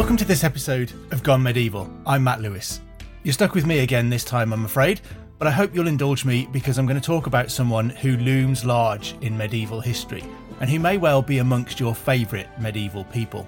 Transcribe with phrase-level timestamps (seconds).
[0.00, 1.86] Welcome to this episode of Gone Medieval.
[2.06, 2.80] I'm Matt Lewis.
[3.22, 5.02] You're stuck with me again this time, I'm afraid,
[5.38, 8.64] but I hope you'll indulge me because I'm going to talk about someone who looms
[8.64, 10.24] large in medieval history
[10.60, 13.46] and who may well be amongst your favourite medieval people.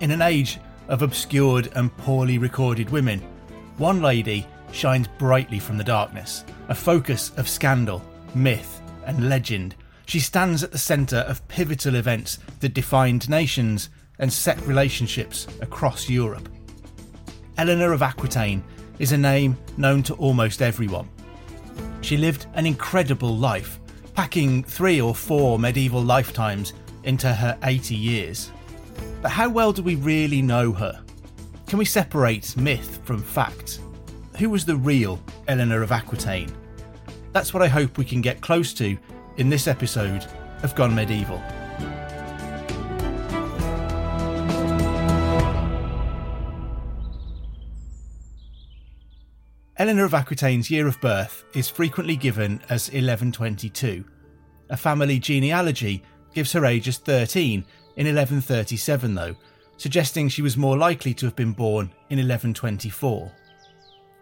[0.00, 3.20] In an age of obscured and poorly recorded women,
[3.76, 8.02] one lady shines brightly from the darkness, a focus of scandal,
[8.34, 9.76] myth, and legend.
[10.06, 16.08] She stands at the centre of pivotal events that defined nations and set relationships across
[16.08, 16.48] Europe.
[17.56, 18.62] Eleanor of Aquitaine
[18.98, 21.08] is a name known to almost everyone.
[22.00, 23.80] She lived an incredible life,
[24.14, 26.72] packing three or four medieval lifetimes
[27.04, 28.50] into her 80 years.
[29.22, 31.02] But how well do we really know her?
[31.66, 33.80] Can we separate myth from fact?
[34.38, 36.52] Who was the real Eleanor of Aquitaine?
[37.32, 38.96] That's what I hope we can get close to
[39.36, 40.26] in this episode
[40.62, 41.42] of Gone Medieval.
[49.78, 54.04] Eleanor of Aquitaine's year of birth is frequently given as 1122.
[54.70, 56.02] A family genealogy
[56.34, 59.36] gives her age as 13 in 1137, though,
[59.76, 63.30] suggesting she was more likely to have been born in 1124.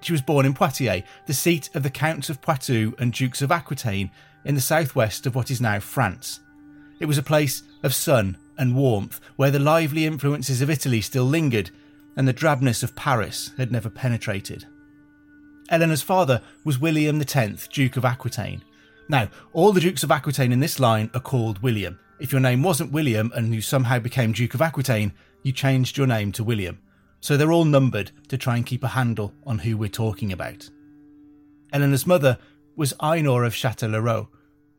[0.02, 3.50] She was born in Poitiers, the seat of the Counts of Poitou and Dukes of
[3.50, 4.10] Aquitaine
[4.44, 6.40] in the southwest of what is now France.
[7.00, 11.24] It was a place of sun and warmth where the lively influences of Italy still
[11.24, 11.70] lingered
[12.14, 14.66] and the drabness of Paris had never penetrated.
[15.68, 18.62] Eleanor's father was William X, Duke of Aquitaine.
[19.08, 21.98] Now, all the Dukes of Aquitaine in this line are called William.
[22.18, 25.12] If your name wasn't William and you somehow became Duke of Aquitaine,
[25.42, 26.78] you changed your name to William.
[27.20, 30.68] So they're all numbered to try and keep a handle on who we're talking about.
[31.72, 32.38] Eleanor's mother
[32.76, 34.28] was Ainor of Châtellerault.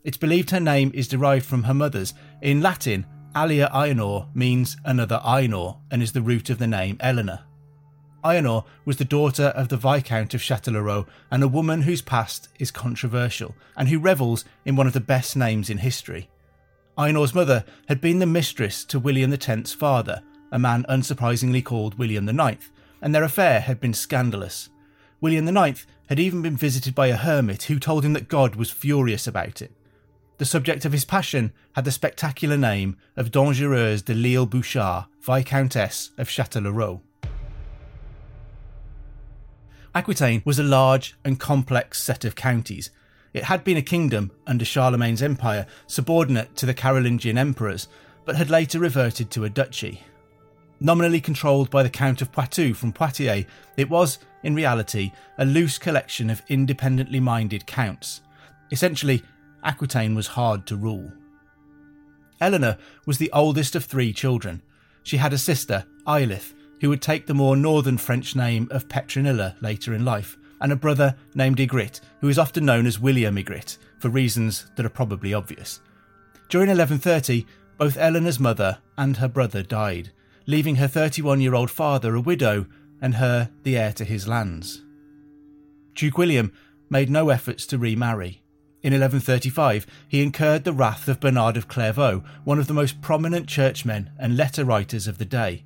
[0.03, 2.13] It's believed her name is derived from her mother's.
[2.41, 3.05] In Latin,
[3.35, 7.46] Alia Ainor means another Ainor and is the root of the name Eleanor.
[8.23, 12.71] Ainor was the daughter of the Viscount of Châtellerault and a woman whose past is
[12.71, 16.29] controversial and who revels in one of the best names in history.
[16.97, 22.27] Ainor's mother had been the mistress to William X's father, a man unsurprisingly called William
[22.27, 22.69] IX,
[23.01, 24.69] and their affair had been scandalous.
[25.21, 28.71] William IX had even been visited by a hermit who told him that God was
[28.71, 29.71] furious about it.
[30.37, 36.11] The subject of his passion had the spectacular name of Dangereuse de L'Isle Bouchard, Viscountess
[36.17, 37.01] of Châtellerault.
[39.95, 42.91] Aquitaine was a large and complex set of counties.
[43.33, 47.87] It had been a kingdom under Charlemagne's empire, subordinate to the Carolingian emperors,
[48.25, 50.01] but had later reverted to a duchy.
[50.79, 53.45] Nominally controlled by the Count of Poitou from Poitiers,
[53.77, 58.21] it was, in reality, a loose collection of independently minded counts.
[58.71, 59.23] Essentially,
[59.63, 61.11] Aquitaine was hard to rule.
[62.39, 64.61] Eleanor was the oldest of three children.
[65.01, 69.55] She had a sister, Eilith, who would take the more northern French name of Petronilla
[69.61, 73.77] later in life, and a brother named Aigret, who is often known as William Aigret,
[73.99, 75.81] for reasons that are probably obvious.
[76.49, 77.45] During 1130,
[77.77, 80.11] both Eleanor's mother and her brother died,
[80.45, 82.65] leaving her 31 year old father a widow
[83.01, 84.83] and her the heir to his lands.
[85.93, 86.51] Duke William
[86.89, 88.41] made no efforts to remarry.
[88.81, 93.47] In 1135, he incurred the wrath of Bernard of Clairvaux, one of the most prominent
[93.47, 95.65] churchmen and letter writers of the day.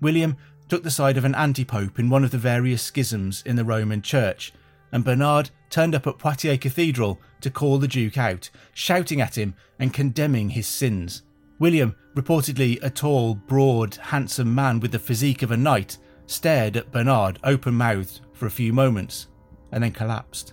[0.00, 0.36] William
[0.70, 3.64] took the side of an anti pope in one of the various schisms in the
[3.64, 4.52] Roman Church,
[4.92, 9.54] and Bernard turned up at Poitiers Cathedral to call the Duke out, shouting at him
[9.80, 11.22] and condemning his sins.
[11.58, 16.92] William, reportedly a tall, broad, handsome man with the physique of a knight, stared at
[16.92, 19.26] Bernard open mouthed for a few moments
[19.72, 20.52] and then collapsed.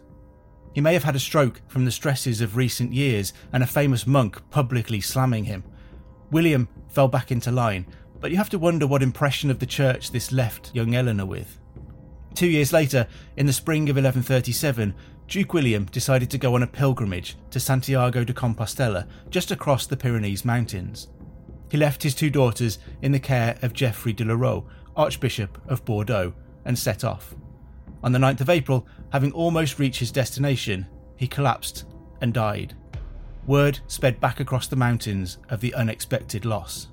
[0.73, 4.07] He may have had a stroke from the stresses of recent years and a famous
[4.07, 5.63] monk publicly slamming him.
[6.31, 7.85] William fell back into line
[8.19, 11.59] but you have to wonder what impression of the church this left young Eleanor with.
[12.33, 14.93] Two years later, in the spring of 1137,
[15.27, 19.97] Duke William decided to go on a pilgrimage to Santiago de Compostela, just across the
[19.97, 21.07] Pyrenees Mountains.
[21.69, 24.63] He left his two daughters in the care of Geoffrey du Lauroux,
[24.95, 27.35] Archbishop of Bordeaux, and set off.
[28.03, 30.87] On the 9th of April, having almost reached his destination,
[31.17, 31.85] he collapsed
[32.21, 32.75] and died.
[33.47, 36.89] word sped back across the mountains of the unexpected loss.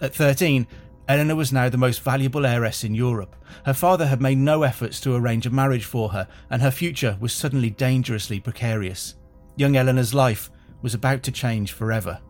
[0.00, 0.66] At 13,
[1.08, 3.36] Eleanor was now the most valuable heiress in Europe.
[3.64, 7.16] Her father had made no efforts to arrange a marriage for her, and her future
[7.20, 9.14] was suddenly dangerously precarious.
[9.56, 10.50] Young Eleanor's life
[10.82, 12.20] was about to change forever.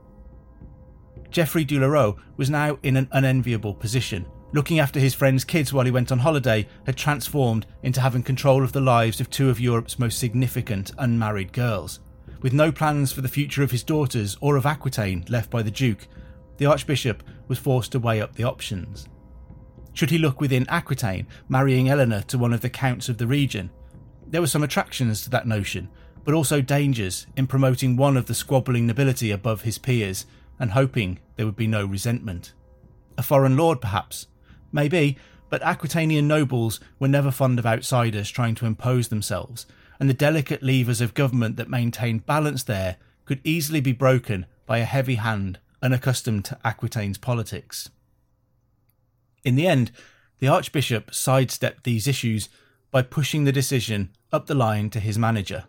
[1.31, 4.27] Geoffrey du Lauroux was now in an unenviable position.
[4.53, 8.63] Looking after his friends' kids while he went on holiday had transformed into having control
[8.63, 12.01] of the lives of two of Europe's most significant unmarried girls.
[12.43, 15.71] With no plans for the future of his daughters or of Aquitaine left by the
[15.71, 16.07] Duke,
[16.59, 19.09] the Archbishop was forced to weigh up the options.
[19.93, 23.71] Should he look within Aquitaine, marrying Eleanor to one of the counts of the region?
[24.27, 25.89] There were some attractions to that notion,
[26.25, 30.27] but also dangers in promoting one of the squabbling nobility above his peers
[30.59, 32.53] and hoping there would be no resentment.
[33.17, 34.27] A foreign lord, perhaps?
[34.73, 35.17] Maybe,
[35.49, 39.67] but Aquitanian nobles were never fond of outsiders trying to impose themselves,
[40.01, 44.79] and the delicate levers of government that maintained balance there could easily be broken by
[44.79, 47.89] a heavy hand unaccustomed to Aquitaine's politics.
[49.45, 49.93] In the end,
[50.41, 52.49] the Archbishop sidestepped these issues
[52.91, 55.65] by pushing the decision up the line to his manager.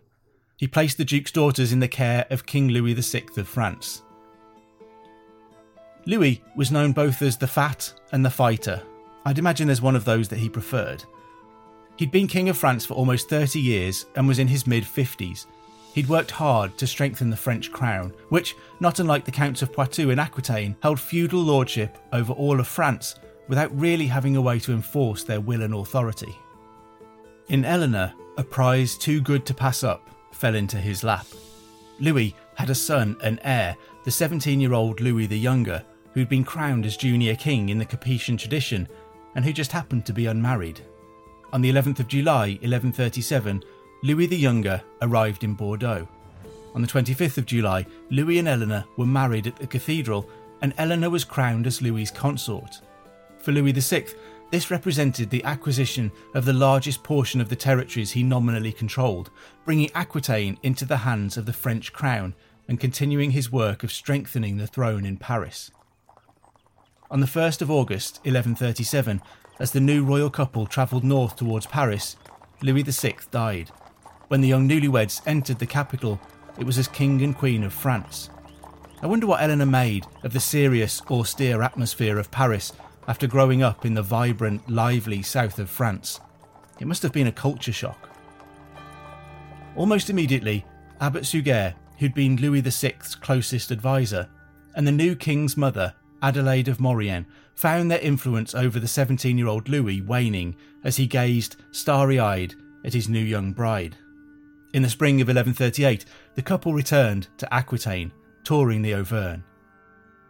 [0.56, 4.02] He placed the Duke's daughters in the care of King Louis VI of France.
[6.04, 8.82] Louis was known both as the Fat and the Fighter.
[9.24, 11.04] I'd imagine there's one of those that he preferred.
[11.96, 15.46] He'd been King of France for almost 30 years and was in his mid 50s,
[15.94, 20.10] He'd worked hard to strengthen the French crown, which, not unlike the Counts of Poitou
[20.10, 23.16] and Aquitaine, held feudal lordship over all of France
[23.48, 26.36] without really having a way to enforce their will and authority.
[27.48, 31.26] In Eleanor, a prize too good to pass up fell into his lap.
[31.98, 36.44] Louis had a son and heir, the 17 year old Louis the Younger, who'd been
[36.44, 38.88] crowned as junior king in the Capetian tradition
[39.34, 40.80] and who just happened to be unmarried.
[41.52, 43.64] On the 11th of July, 1137,
[44.00, 46.06] Louis the Younger arrived in Bordeaux.
[46.74, 50.28] On the 25th of July, Louis and Eleanor were married at the cathedral,
[50.62, 52.80] and Eleanor was crowned as Louis's consort.
[53.38, 54.06] For Louis VI,
[54.52, 59.30] this represented the acquisition of the largest portion of the territories he nominally controlled,
[59.64, 62.34] bringing Aquitaine into the hands of the French crown
[62.68, 65.72] and continuing his work of strengthening the throne in Paris.
[67.10, 69.20] On the 1st of August 1137,
[69.58, 72.16] as the new royal couple travelled north towards Paris,
[72.62, 73.70] Louis VI died.
[74.28, 76.20] When the young newlyweds entered the capital,
[76.58, 78.28] it was as King and Queen of France.
[79.00, 82.74] I wonder what Eleanor made of the serious, austere atmosphere of Paris
[83.06, 86.20] after growing up in the vibrant, lively south of France.
[86.78, 88.10] It must have been a culture shock.
[89.76, 90.66] Almost immediately,
[91.00, 94.28] Abbot Suger, who'd been Louis VI's closest advisor,
[94.74, 99.46] and the new king's mother, Adelaide of Maurienne, found their influence over the 17 year
[99.46, 100.54] old Louis waning
[100.84, 102.54] as he gazed starry eyed
[102.84, 103.96] at his new young bride.
[104.74, 106.04] In the spring of 1138,
[106.34, 108.12] the couple returned to Aquitaine,
[108.44, 109.42] touring the Auvergne.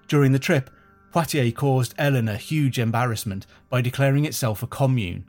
[0.06, 0.70] During the trip,
[1.12, 5.24] Poitiers caused Eleanor huge embarrassment by declaring itself a commune.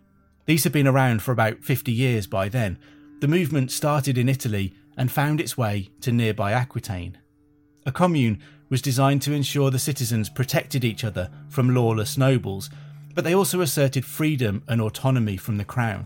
[0.45, 2.77] These had been around for about 50 years by then.
[3.19, 7.17] The movement started in Italy and found its way to nearby Aquitaine.
[7.85, 8.39] A commune
[8.69, 12.69] was designed to ensure the citizens protected each other from lawless nobles,
[13.15, 16.05] but they also asserted freedom and autonomy from the crown.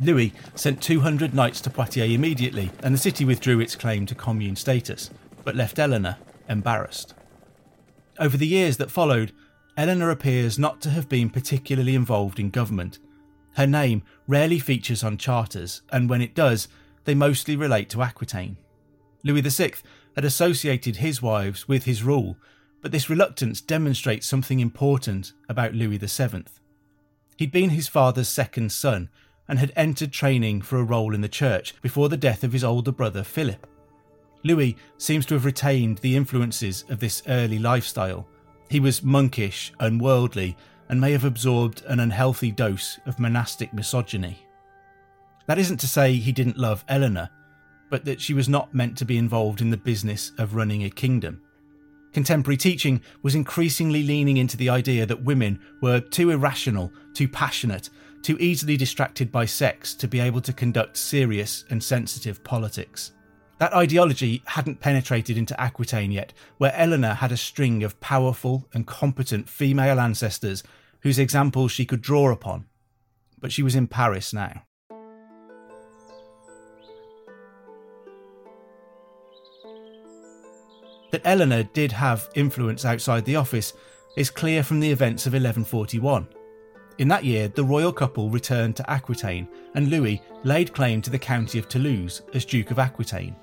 [0.00, 4.56] Louis sent 200 knights to Poitiers immediately, and the city withdrew its claim to commune
[4.56, 5.10] status,
[5.44, 6.16] but left Eleanor
[6.48, 7.14] embarrassed.
[8.18, 9.32] Over the years that followed,
[9.76, 12.98] Eleanor appears not to have been particularly involved in government.
[13.54, 16.68] Her name rarely features on charters, and when it does,
[17.04, 18.56] they mostly relate to Aquitaine.
[19.24, 19.72] Louis VI
[20.14, 22.36] had associated his wives with his rule,
[22.82, 26.44] but this reluctance demonstrates something important about Louis VII.
[27.36, 29.08] He'd been his father's second son
[29.48, 32.64] and had entered training for a role in the church before the death of his
[32.64, 33.66] older brother Philip.
[34.44, 38.28] Louis seems to have retained the influences of this early lifestyle.
[38.68, 40.56] He was monkish, unworldly,
[40.88, 44.38] and may have absorbed an unhealthy dose of monastic misogyny.
[45.46, 47.30] That isn't to say he didn't love Eleanor,
[47.90, 50.90] but that she was not meant to be involved in the business of running a
[50.90, 51.40] kingdom.
[52.12, 57.90] Contemporary teaching was increasingly leaning into the idea that women were too irrational, too passionate,
[58.28, 63.12] too easily distracted by sex to be able to conduct serious and sensitive politics.
[63.56, 68.86] That ideology hadn't penetrated into Aquitaine yet, where Eleanor had a string of powerful and
[68.86, 70.62] competent female ancestors
[71.00, 72.66] whose examples she could draw upon.
[73.40, 74.64] But she was in Paris now.
[81.12, 83.72] That Eleanor did have influence outside the office
[84.18, 86.28] is clear from the events of 1141.
[86.98, 91.18] In that year, the royal couple returned to Aquitaine, and Louis laid claim to the
[91.18, 93.36] county of Toulouse as Duke of Aquitaine.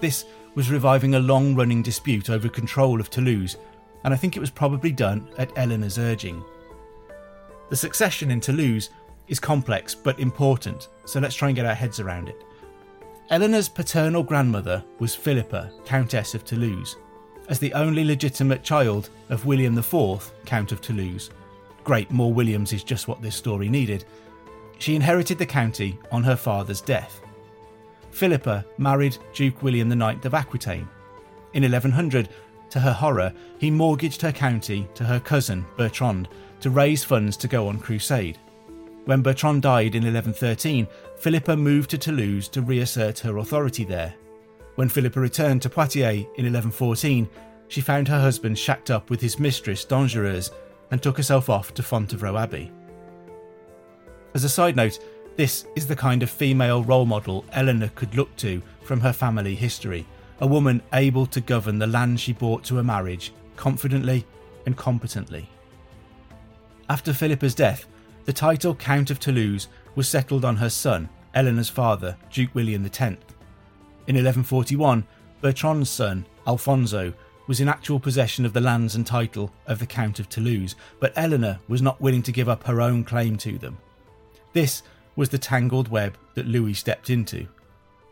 [0.00, 3.58] This was reviving a long running dispute over control of Toulouse,
[4.04, 6.42] and I think it was probably done at Eleanor's urging.
[7.68, 8.88] The succession in Toulouse
[9.28, 12.42] is complex but important, so let's try and get our heads around it.
[13.30, 16.96] Eleanor's paternal grandmother was Philippa, Countess of Toulouse,
[17.48, 21.30] as the only legitimate child of William IV, Count of Toulouse.
[21.84, 24.04] Great, more Williams is just what this story needed.
[24.78, 27.20] She inherited the county on her father's death.
[28.10, 30.88] Philippa married Duke William IX of Aquitaine.
[31.54, 32.28] In 1100,
[32.70, 36.28] to her horror, he mortgaged her county to her cousin, Bertrand,
[36.60, 38.38] to raise funds to go on crusade.
[39.04, 40.86] When Bertrand died in 1113,
[41.18, 44.14] Philippa moved to Toulouse to reassert her authority there.
[44.76, 47.28] When Philippa returned to Poitiers in 1114,
[47.68, 50.50] she found her husband shacked up with his mistress Dangereuse
[50.92, 52.70] and took herself off to Fontevraud Abbey.
[54.34, 55.00] As a side note,
[55.36, 59.56] this is the kind of female role model Eleanor could look to from her family
[59.56, 60.06] history
[60.40, 64.26] a woman able to govern the land she brought to a marriage confidently
[64.66, 65.48] and competently.
[66.90, 67.86] After Philippa's death,
[68.24, 72.98] the title Count of Toulouse was settled on her son, Eleanor's father, Duke William X.
[73.00, 75.06] In 1141,
[75.40, 77.12] Bertrand's son, Alfonso,
[77.46, 81.12] was in actual possession of the lands and title of the Count of Toulouse, but
[81.16, 83.78] Eleanor was not willing to give up her own claim to them.
[84.52, 84.82] This
[85.16, 87.46] was the tangled web that Louis stepped into.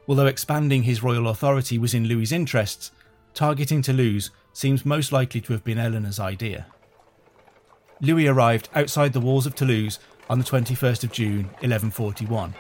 [0.08, 2.90] Although expanding his royal authority was in Louis's interests,
[3.34, 6.66] targeting Toulouse seems most likely to have been Eleanor's idea.
[8.00, 12.54] Louis arrived outside the walls of Toulouse on the 21st of June 1141.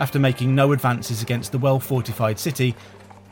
[0.00, 2.74] After making no advances against the well fortified city,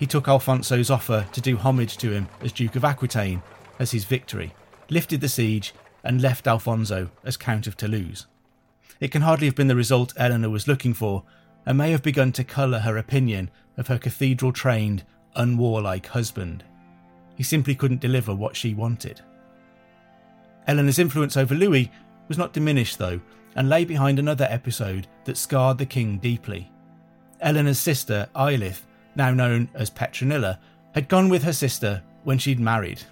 [0.03, 3.41] he took Alfonso's offer to do homage to him as Duke of Aquitaine
[3.79, 4.53] as his victory,
[4.91, 8.27] lifted the siege, and left Alfonso as Count of Toulouse.
[8.99, 11.23] It can hardly have been the result Eleanor was looking for,
[11.65, 15.05] and may have begun to colour her opinion of her cathedral trained,
[15.37, 16.65] unwarlike husband.
[17.37, 19.21] He simply couldn't deliver what she wanted.
[20.67, 21.93] Eleanor's influence over Louis
[22.27, 23.21] was not diminished, though,
[23.55, 26.73] and lay behind another episode that scarred the king deeply.
[27.41, 28.81] Eleanor's sister, Eilith,
[29.15, 30.59] now known as Petronilla,
[30.95, 33.03] had gone with her sister when she'd married.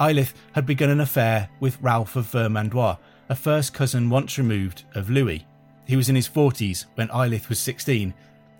[0.00, 2.98] Eilith had begun an affair with Ralph of Vermandois,
[3.28, 5.46] a first cousin once removed of Louis.
[5.86, 8.12] He was in his 40s when Eilith was 16,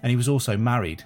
[0.02, 1.04] and he was also married.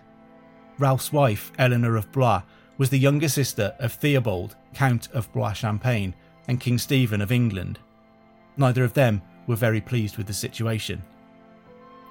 [0.79, 2.43] Ralph's wife, Eleanor of Blois,
[2.79, 6.15] was the younger sister of Theobald, Count of Blois Champagne,
[6.49, 7.79] and King Stephen of England.
[8.57, 11.03] Neither of them were very pleased with the situation.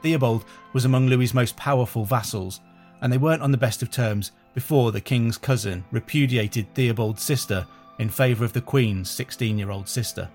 [0.01, 2.61] Theobald was among Louis's most powerful vassals,
[3.05, 7.67] and they weren't on the best of terms before the king's cousin repudiated Theobald's sister
[7.99, 10.27] in favour of the queen's 16 year old sister.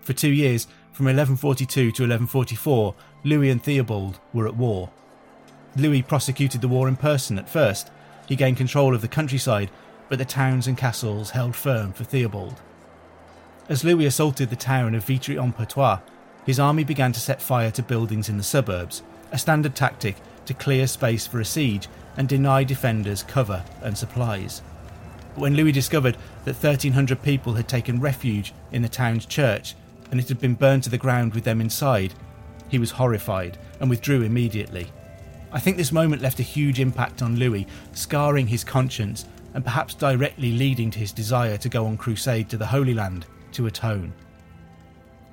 [0.00, 2.94] For two years, from 1142 to 1144,
[3.24, 4.88] Louis and Theobald were at war.
[5.76, 7.90] Louis prosecuted the war in person at first.
[8.26, 9.70] He gained control of the countryside,
[10.08, 12.62] but the towns and castles held firm for Theobald.
[13.68, 16.00] As Louis assaulted the town of Vitry-en-Perthois,
[16.46, 20.54] his army began to set fire to buildings in the suburbs, a standard tactic to
[20.54, 24.62] clear space for a siege and deny defenders cover and supplies.
[25.34, 29.74] But when Louis discovered that 1,300 people had taken refuge in the town's church
[30.10, 32.12] and it had been burned to the ground with them inside,
[32.68, 34.88] he was horrified and withdrew immediately.
[35.52, 39.94] I think this moment left a huge impact on Louis, scarring his conscience and perhaps
[39.94, 44.14] directly leading to his desire to go on crusade to the Holy Land to atone.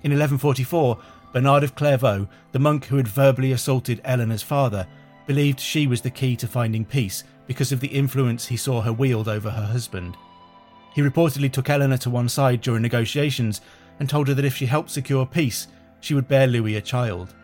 [0.04, 0.98] In 1144,
[1.32, 4.88] Bernard of Clairvaux, the monk who had verbally assaulted Eleanor's father,
[5.30, 8.92] believed she was the key to finding peace because of the influence he saw her
[8.92, 10.18] wield over her husband.
[10.96, 13.62] He reportedly took Eleanor to one side during negotiations
[14.00, 15.68] and told her that if she helped secure peace,
[16.00, 17.36] she would bear Louis a child.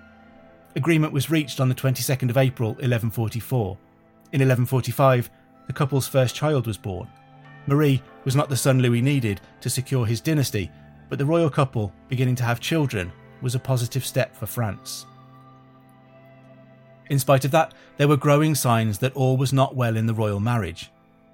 [0.75, 3.77] Agreement was reached on the 22nd of April 1144.
[4.31, 5.29] In 1145,
[5.67, 7.07] the couple's first child was born.
[7.67, 10.71] Marie was not the son Louis needed to secure his dynasty,
[11.07, 13.11] but the royal couple beginning to have children
[13.43, 15.05] was a positive step for France.
[17.09, 20.13] In spite of that, there were growing signs that all was not well in the
[20.13, 20.91] royal marriage.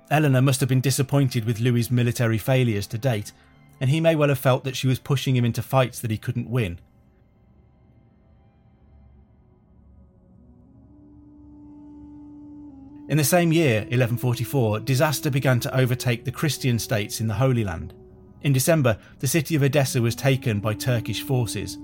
[0.09, 3.31] Eleanor must have been disappointed with Louis's military failures to date,
[3.79, 6.17] and he may well have felt that she was pushing him into fights that he
[6.17, 6.79] couldn't win.
[13.07, 17.63] In the same year, 1144, disaster began to overtake the Christian states in the Holy
[17.63, 17.93] Land.
[18.41, 21.77] In December, the city of Edessa was taken by Turkish forces.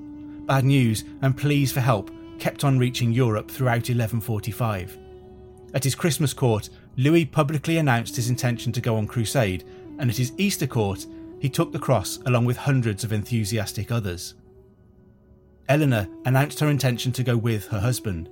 [0.46, 4.98] Bad news and pleas for help kept on reaching Europe throughout 1145.
[5.74, 9.64] At his Christmas court, Louis publicly announced his intention to go on crusade,
[10.00, 11.06] and at his Easter court,
[11.40, 14.36] he took the cross along with hundreds of enthusiastic others.
[15.70, 18.30] Eleanor announced her intention to go with her husband.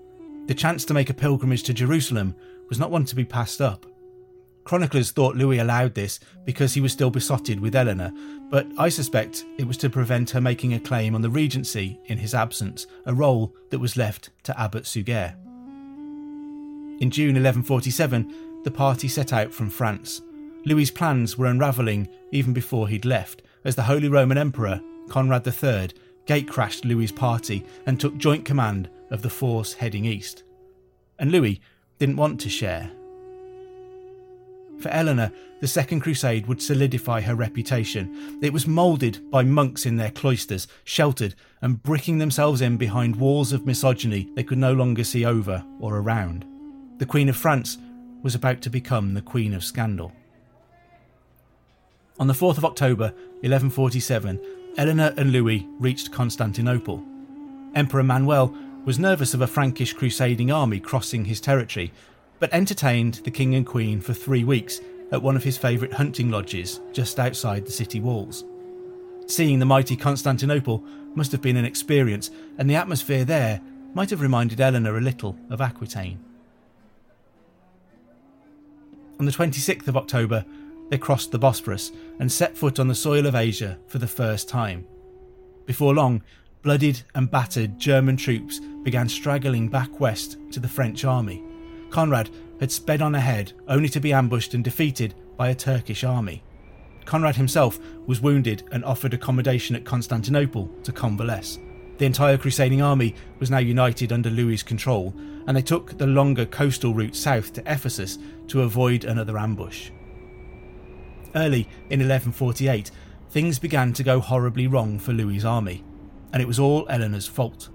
[0.47, 2.35] The chance to make a pilgrimage to Jerusalem
[2.69, 3.85] was not one to be passed up.
[4.65, 8.11] Chroniclers thought Louis allowed this because he was still besotted with Eleanor,
[8.49, 12.17] but I suspect it was to prevent her making a claim on the regency in
[12.17, 15.35] his absence, a role that was left to Abbot Suger.
[16.99, 20.21] In June 1147, the party set out from France.
[20.65, 25.89] Louis's plans were unravelling even before he'd left, as the Holy Roman Emperor, Conrad III,
[26.25, 30.43] gatecrashed Louis's party and took joint command of the force heading east.
[31.19, 31.61] And Louis
[31.99, 32.91] didn't want to share.
[34.79, 38.39] For Eleanor, the Second Crusade would solidify her reputation.
[38.41, 43.53] It was moulded by monks in their cloisters, sheltered and bricking themselves in behind walls
[43.53, 46.45] of misogyny they could no longer see over or around.
[46.97, 47.77] The Queen of France
[48.21, 50.11] was about to become the Queen of Scandal.
[52.19, 54.39] On the 4th of October, 1147,
[54.77, 57.03] Eleanor and Louis reached Constantinople.
[57.75, 58.55] Emperor Manuel
[58.85, 61.91] was nervous of a Frankish crusading army crossing his territory
[62.39, 66.29] but entertained the king and queen for three weeks at one of his favourite hunting
[66.29, 68.43] lodges just outside the city walls.
[69.27, 70.83] Seeing the mighty Constantinople
[71.15, 73.61] must have been an experience, and the atmosphere there
[73.93, 76.19] might have reminded Eleanor a little of Aquitaine.
[79.19, 80.45] On the 26th of October,
[80.89, 84.49] they crossed the Bosporus and set foot on the soil of Asia for the first
[84.49, 84.85] time.
[85.65, 86.21] Before long,
[86.61, 91.43] bloodied and battered German troops began straggling back west to the French army.
[91.89, 96.43] Conrad had sped on ahead only to be ambushed and defeated by a Turkish army.
[97.05, 101.59] Conrad himself was wounded and offered accommodation at Constantinople to convalesce.
[101.97, 105.13] The entire crusading army was now united under Louis's control,
[105.47, 109.91] and they took the longer coastal route south to Ephesus to avoid another ambush.
[111.35, 112.91] Early in 1148,
[113.29, 115.83] things began to go horribly wrong for Louis's army,
[116.33, 117.69] and it was all Eleanor's fault.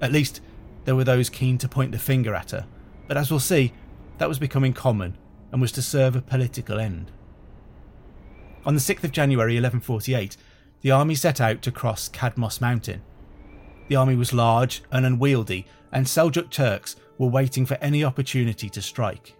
[0.00, 0.40] At least,
[0.84, 2.66] there were those keen to point the finger at her,
[3.06, 3.72] but as we'll see,
[4.18, 5.16] that was becoming common
[5.52, 7.10] and was to serve a political end.
[8.64, 10.36] On the 6th of January 1148,
[10.80, 13.02] the army set out to cross Cadmos Mountain.
[13.88, 18.82] The army was large and unwieldy, and Seljuk Turks were waiting for any opportunity to
[18.82, 19.36] strike.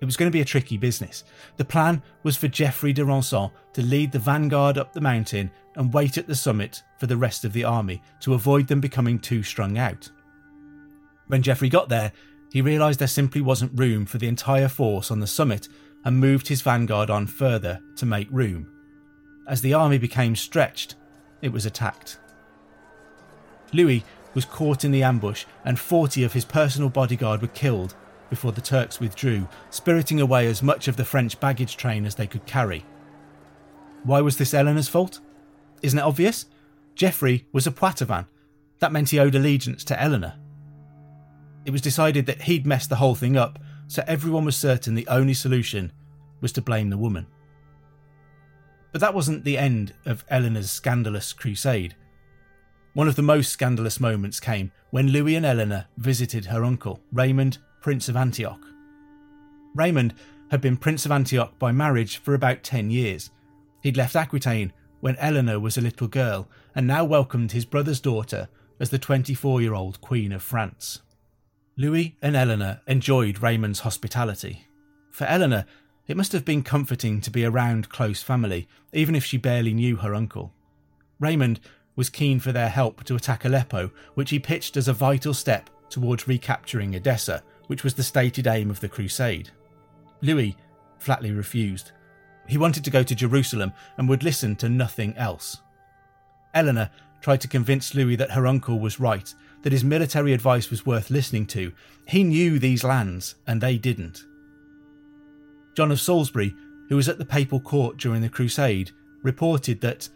[0.00, 1.24] It was going to be a tricky business.
[1.56, 5.94] The plan was for Geoffrey de Rancon to lead the vanguard up the mountain and
[5.94, 9.42] wait at the summit for the rest of the army to avoid them becoming too
[9.42, 10.10] strung out.
[11.28, 12.12] When Geoffrey got there,
[12.54, 15.68] he realised there simply wasn't room for the entire force on the summit
[16.04, 18.70] and moved his vanguard on further to make room.
[19.48, 20.94] As the army became stretched,
[21.42, 22.16] it was attacked.
[23.72, 27.96] Louis was caught in the ambush, and 40 of his personal bodyguard were killed
[28.30, 32.28] before the Turks withdrew, spiriting away as much of the French baggage train as they
[32.28, 32.84] could carry.
[34.04, 35.18] Why was this Eleanor's fault?
[35.82, 36.46] Isn't it obvious?
[36.94, 38.26] Geoffrey was a Poitevin.
[38.78, 40.34] That meant he owed allegiance to Eleanor.
[41.64, 45.08] It was decided that he'd messed the whole thing up, so everyone was certain the
[45.08, 45.92] only solution
[46.40, 47.26] was to blame the woman.
[48.92, 51.96] But that wasn't the end of Eleanor's scandalous crusade.
[52.92, 57.58] One of the most scandalous moments came when Louis and Eleanor visited her uncle, Raymond,
[57.80, 58.60] Prince of Antioch.
[59.74, 60.14] Raymond
[60.50, 63.30] had been Prince of Antioch by marriage for about 10 years.
[63.82, 68.48] He'd left Aquitaine when Eleanor was a little girl and now welcomed his brother's daughter
[68.78, 71.00] as the 24 year old Queen of France.
[71.76, 74.68] Louis and Eleanor enjoyed Raymond's hospitality.
[75.10, 75.64] For Eleanor,
[76.06, 79.96] it must have been comforting to be around close family, even if she barely knew
[79.96, 80.52] her uncle.
[81.18, 81.58] Raymond
[81.96, 85.68] was keen for their help to attack Aleppo, which he pitched as a vital step
[85.90, 89.50] towards recapturing Edessa, which was the stated aim of the crusade.
[90.20, 90.56] Louis
[90.98, 91.90] flatly refused.
[92.46, 95.60] He wanted to go to Jerusalem and would listen to nothing else.
[96.52, 99.34] Eleanor tried to convince Louis that her uncle was right
[99.64, 101.72] that his military advice was worth listening to.
[102.06, 104.24] He knew these lands, and they didn't.
[105.74, 106.54] John of Salisbury,
[106.88, 110.08] who was at the papal court during the Crusade, reported that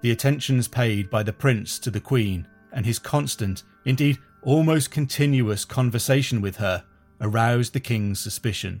[0.00, 5.64] the attentions paid by the prince to the queen and his constant, indeed almost continuous
[5.64, 6.84] conversation with her
[7.20, 8.80] aroused the king's suspicion.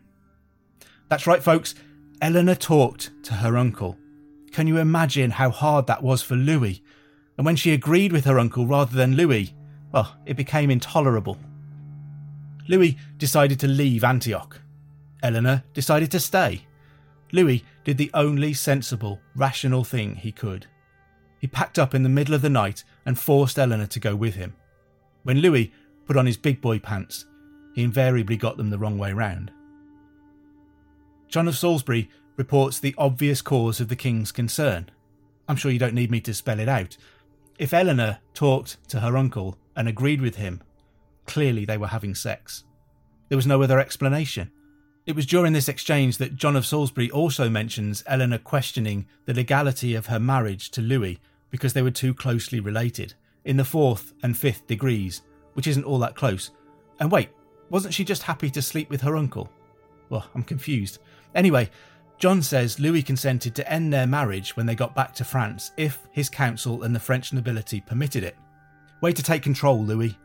[1.08, 1.74] That's right, folks,
[2.20, 3.98] Eleanor talked to her uncle.
[4.52, 6.82] Can you imagine how hard that was for Louis?
[7.36, 9.52] And when she agreed with her uncle rather than Louis,
[9.92, 11.38] well, it became intolerable.
[12.68, 14.60] Louis decided to leave Antioch.
[15.22, 16.66] Eleanor decided to stay.
[17.32, 20.66] Louis did the only sensible, rational thing he could.
[21.40, 24.34] He packed up in the middle of the night and forced Eleanor to go with
[24.34, 24.54] him.
[25.24, 25.72] When Louis
[26.06, 27.26] put on his big boy pants,
[27.74, 29.50] he invariably got them the wrong way round.
[31.28, 34.90] John of Salisbury reports the obvious cause of the king's concern.
[35.48, 36.96] I'm sure you don't need me to spell it out.
[37.58, 40.62] If Eleanor talked to her uncle and agreed with him,
[41.26, 42.64] clearly they were having sex.
[43.28, 44.50] There was no other explanation.
[45.06, 49.94] It was during this exchange that John of Salisbury also mentions Eleanor questioning the legality
[49.94, 51.18] of her marriage to Louis
[51.50, 55.22] because they were too closely related, in the fourth and fifth degrees,
[55.54, 56.50] which isn't all that close.
[57.00, 57.30] And wait,
[57.68, 59.50] wasn't she just happy to sleep with her uncle?
[60.08, 60.98] Well, I'm confused.
[61.34, 61.70] Anyway,
[62.18, 66.06] John says Louis consented to end their marriage when they got back to France if
[66.12, 68.36] his council and the French nobility permitted it.
[69.02, 70.16] Way to take control, Louis.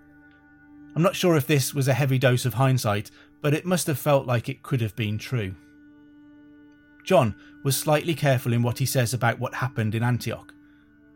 [0.95, 3.09] I'm not sure if this was a heavy dose of hindsight,
[3.41, 5.53] but it must have felt like it could have been true.
[7.03, 10.53] John was slightly careful in what he says about what happened in Antioch.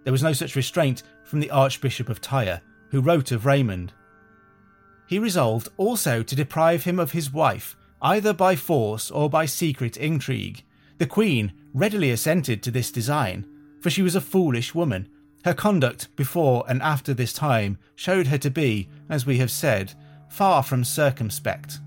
[0.04, 3.94] There was no such restraint from the Archbishop of Tyre, who wrote of Raymond.
[5.06, 9.98] He resolved also to deprive him of his wife, either by force or by secret
[9.98, 10.64] intrigue.
[10.98, 13.46] The Queen readily assented to this design,
[13.82, 15.10] for she was a foolish woman.
[15.44, 19.94] Her conduct before and after this time showed her to be, as we have said,
[20.30, 21.80] far from circumspect.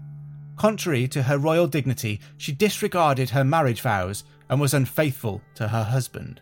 [0.57, 5.85] Contrary to her royal dignity, she disregarded her marriage vows and was unfaithful to her
[5.85, 6.41] husband.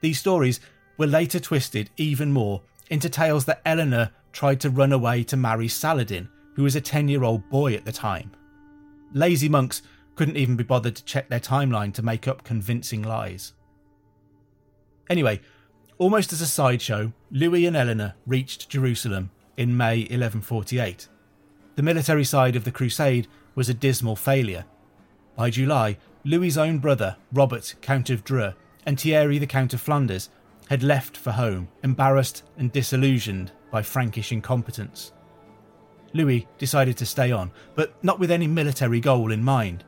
[0.00, 0.60] These stories
[0.98, 5.68] were later twisted even more into tales that Eleanor tried to run away to marry
[5.68, 8.30] Saladin, who was a 10 year old boy at the time.
[9.12, 9.82] Lazy monks
[10.14, 13.52] couldn't even be bothered to check their timeline to make up convincing lies.
[15.08, 15.40] Anyway,
[15.98, 21.08] almost as a sideshow, Louis and Eleanor reached Jerusalem in May 1148.
[21.76, 24.64] The military side of the crusade was a dismal failure.
[25.36, 30.30] By July, Louis's own brother, Robert, Count of Dreux, and Thierry, the Count of Flanders,
[30.68, 35.12] had left for home, embarrassed and disillusioned by Frankish incompetence.
[36.12, 39.84] Louis decided to stay on, but not with any military goal in mind.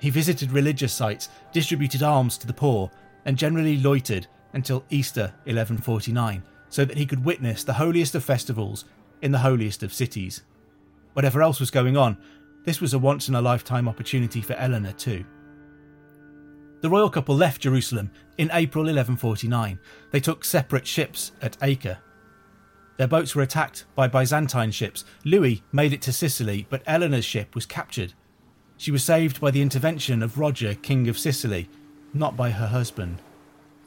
[0.00, 2.90] He visited religious sites, distributed alms to the poor,
[3.24, 4.26] and generally loitered
[4.58, 8.84] until Easter 1149 so that he could witness the holiest of festivals
[9.22, 10.42] in the holiest of cities.
[11.12, 12.18] Whatever else was going on,
[12.64, 15.24] this was a once in a lifetime opportunity for Eleanor too.
[16.80, 19.78] The royal couple left Jerusalem in April 1149.
[20.10, 21.98] They took separate ships at Acre.
[22.96, 25.04] Their boats were attacked by Byzantine ships.
[25.24, 28.12] Louis made it to Sicily, but Eleanor's ship was captured.
[28.76, 31.68] She was saved by the intervention of Roger, King of Sicily,
[32.12, 33.22] not by her husband.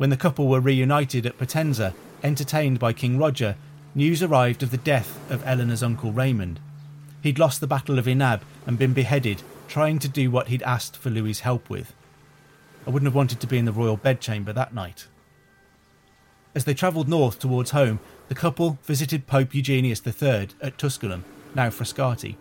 [0.01, 3.55] When the couple were reunited at Potenza, entertained by King Roger,
[3.93, 6.59] news arrived of the death of Eleanor's uncle Raymond.
[7.21, 10.97] He'd lost the Battle of Inab and been beheaded, trying to do what he'd asked
[10.97, 11.93] for Louis's help with.
[12.87, 15.05] I wouldn't have wanted to be in the royal bedchamber that night.
[16.55, 21.69] As they travelled north towards home, the couple visited Pope Eugenius III at Tusculum, now
[21.69, 22.37] Frascati.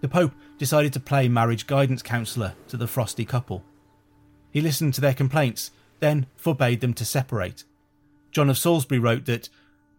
[0.00, 3.62] The Pope decided to play marriage guidance counsellor to the frosty couple.
[4.50, 5.70] He listened to their complaints,
[6.04, 7.64] then forbade them to separate.
[8.30, 9.48] John of Salisbury wrote that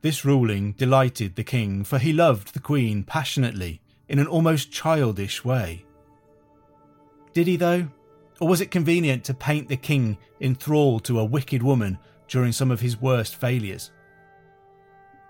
[0.02, 5.44] this ruling delighted the king, for he loved the queen passionately, in an almost childish
[5.44, 5.84] way.
[7.34, 7.88] Did he, though?
[8.39, 12.52] Or was it convenient to paint the king in thrall to a wicked woman during
[12.52, 13.89] some of his worst failures?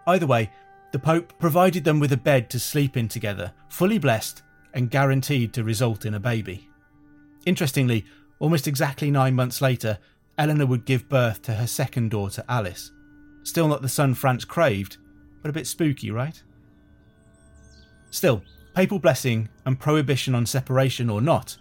[0.05, 0.51] Either way,
[0.91, 5.53] the Pope provided them with a bed to sleep in together, fully blessed and guaranteed
[5.53, 6.67] to result in a baby.
[7.45, 8.03] Interestingly,
[8.39, 9.99] almost exactly nine months later,
[10.37, 12.91] Eleanor would give birth to her second daughter, Alice.
[13.43, 14.97] Still not the son France craved,
[15.41, 16.41] but a bit spooky, right?
[18.09, 18.43] Still,
[18.73, 21.57] papal blessing and prohibition on separation or not,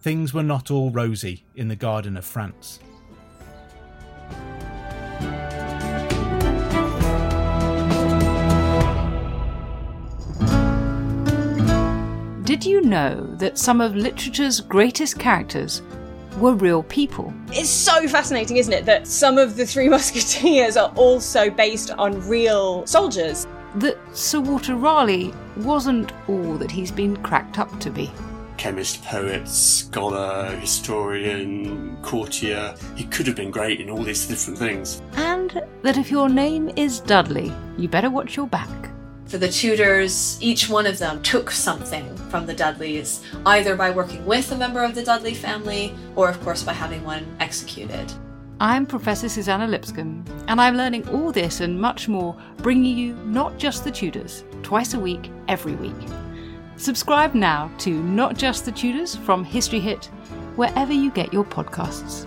[0.00, 2.78] things were not all rosy in the garden of France.
[12.44, 15.82] Did you know that some of literature's greatest characters
[16.36, 17.32] were real people?
[17.48, 22.26] It's so fascinating, isn't it, that some of the Three Musketeers are also based on
[22.28, 23.46] real soldiers?
[23.76, 28.10] That Sir Walter Raleigh wasn't all that he's been cracked up to be
[28.56, 32.74] chemist, poet, scholar, historian, courtier.
[32.96, 35.02] He could have been great in all these different things.
[35.12, 38.68] And that if your name is Dudley, you better watch your back.
[39.26, 44.24] For the Tudors, each one of them took something from the Dudleys, either by working
[44.24, 48.12] with a member of the Dudley family or, of course, by having one executed.
[48.60, 53.58] I'm Professor Suzannah Lipscomb, and I'm learning all this and much more, bringing you not
[53.58, 55.92] just the Tudors, twice a week, every week.
[56.76, 60.04] Subscribe now to Not Just the Tudors from History Hit,
[60.54, 62.26] wherever you get your podcasts.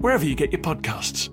[0.00, 1.30] wherever you get your podcasts.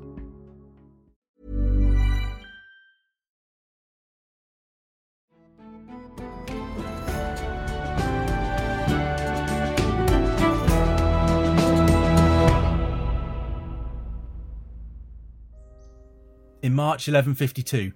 [16.64, 17.92] In March 1152,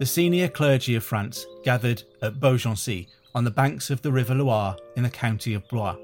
[0.00, 4.76] the senior clergy of France gathered at Beaugency on the banks of the River Loire
[4.96, 5.96] in the county of Blois.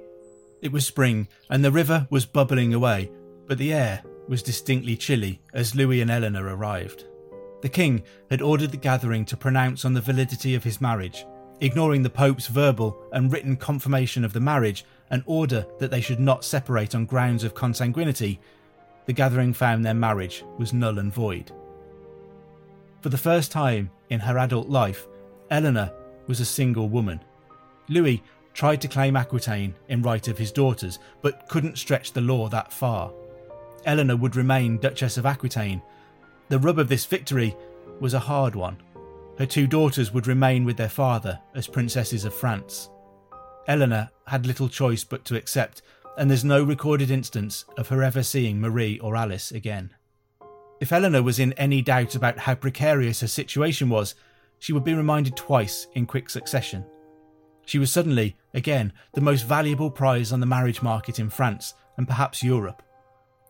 [0.63, 3.11] It was spring, and the river was bubbling away,
[3.47, 7.05] but the air was distinctly chilly as Louis and Eleanor arrived.
[7.63, 11.27] The king had ordered the gathering to pronounce on the validity of his marriage,
[11.61, 16.21] ignoring the Pope's verbal and written confirmation of the marriage and order that they should
[16.21, 18.39] not separate on grounds of consanguinity.
[19.07, 21.53] The gathering found their marriage was null and void.
[23.01, 25.07] For the first time in her adult life,
[25.51, 25.93] Eleanor
[26.27, 27.21] was a single woman.
[27.89, 32.49] Louis tried to claim Aquitaine in right of his daughters, but couldn't stretch the law
[32.49, 33.13] that far.
[33.85, 35.83] Eleanor would remain Duchess of Aquitaine.
[36.49, 37.57] The rub of this victory
[38.01, 38.79] was a hard one.
[39.39, 42.89] Her two daughters would remain with their father as princesses of France.
[43.69, 45.83] Eleanor had little choice but to accept,
[46.17, 49.93] and there's no recorded instance of her ever seeing Marie or Alice again.
[50.81, 54.15] If Eleanor was in any doubt about how precarious her situation was,
[54.59, 56.85] she would be reminded twice in quick succession.
[57.67, 62.07] She was suddenly, again, the most valuable prize on the marriage market in France and
[62.07, 62.83] perhaps Europe.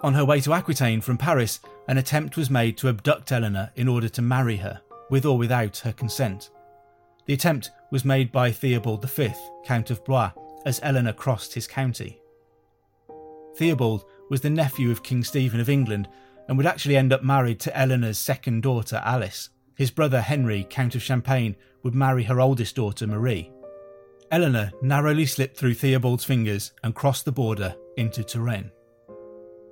[0.03, 3.89] On her way to Aquitaine from Paris, an attempt was made to abduct Eleanor in
[3.89, 4.81] order to marry her,
[5.11, 6.51] with or without her consent.
[7.27, 9.33] The attempt was made by Theobald V,
[9.65, 10.33] Count of Blois,
[10.67, 12.21] as Eleanor crossed his county.
[13.57, 16.09] Theobald was the nephew of King Stephen of England
[16.49, 19.49] and would actually end up married to Eleanor's second daughter, Alice.
[19.77, 23.51] His brother Henry, Count of Champagne, would marry her oldest daughter, Marie.
[24.31, 28.71] Eleanor narrowly slipped through Theobald's fingers and crossed the border into Touraine.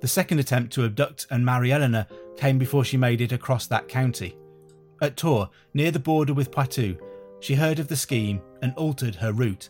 [0.01, 2.05] The second attempt to abduct and marry Eleanor
[2.37, 4.37] came before she made it across that county.
[5.01, 6.97] At Tours, near the border with Poitou,
[7.39, 9.69] she heard of the scheme and altered her route.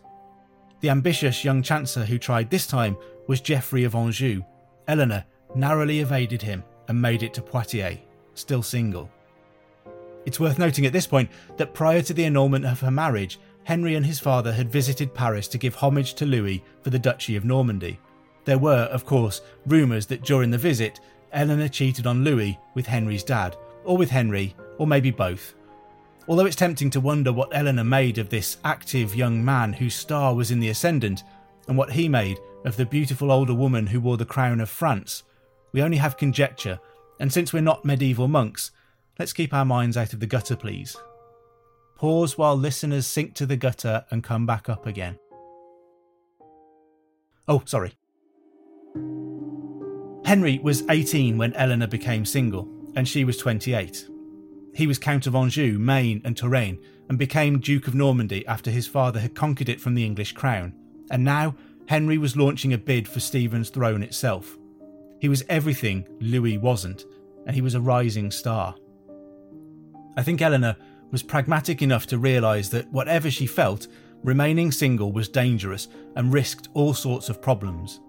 [0.82, 4.44] The ambitious young chancellor who tried this time was Geoffrey of Anjou.
[4.88, 7.98] Eleanor narrowly evaded him and made it to Poitiers,
[8.36, 9.10] still single.
[10.26, 13.96] It's worth noting at this point that prior to the annulment of her marriage, Henry
[13.96, 17.46] and his father had visited Paris to give homage to Louis for the Duchy of
[17.46, 18.00] Normandy.
[18.46, 21.00] There were, of course, rumours that during the visit,
[21.34, 25.56] Eleanor cheated on Louis with Henry's dad, or with Henry, or maybe both.
[26.28, 30.34] Although it's tempting to wonder what Eleanor made of this active young man whose star
[30.34, 31.24] was in the ascendant,
[31.68, 35.24] and what he made of the beautiful older woman who wore the crown of France,
[35.72, 36.80] we only have conjecture,
[37.20, 38.72] and since we're not medieval monks,
[39.20, 40.96] let's keep our minds out of the gutter, please.
[41.98, 45.18] Pause while listeners sink to the gutter and come back up again.
[47.48, 47.94] Oh, sorry.
[50.26, 54.08] Henry was 18 when Eleanor became single, and she was 28.
[54.74, 58.88] He was Count of Anjou, Maine, and Touraine, and became Duke of Normandy after his
[58.88, 60.74] father had conquered it from the English crown.
[61.12, 61.56] And now
[61.88, 64.58] Henry was launching a bid for Stephen's throne itself.
[65.20, 67.06] He was everything Louis wasn't,
[67.46, 68.76] and he was a rising star.
[70.18, 70.76] I think Eleanor
[71.12, 73.88] was pragmatic enough to realise that whatever she felt,
[74.24, 78.00] remaining single was dangerous and risked all sorts of problems.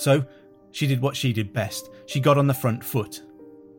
[0.00, 0.24] So,
[0.72, 1.90] she did what she did best.
[2.06, 3.20] She got on the front foot.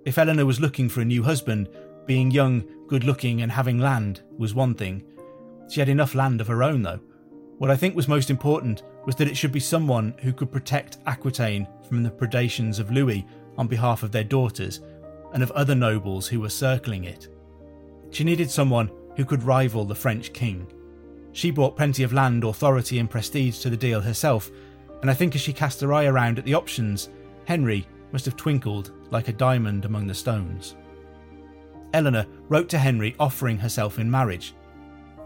[0.05, 1.67] If Eleanor was looking for a new husband,
[2.05, 5.01] being young, good looking, and having land was one thing.
[5.67, 6.99] She had enough land of her own, though.
[7.57, 10.99] What I think was most important was that it should be someone who could protect
[11.07, 13.25] Aquitaine from the predations of Louis
[13.57, 14.79] on behalf of their daughters
[15.33, 17.29] and of other nobles who were circling it.
[18.11, 20.71] She needed someone who could rival the French king.
[21.31, 24.51] She brought plenty of land, authority, and prestige to the deal herself,
[25.01, 27.09] and I think as she cast her eye around at the options,
[27.45, 30.75] Henry must have twinkled like a diamond among the stones.
[31.93, 34.53] Eleanor wrote to Henry offering herself in marriage.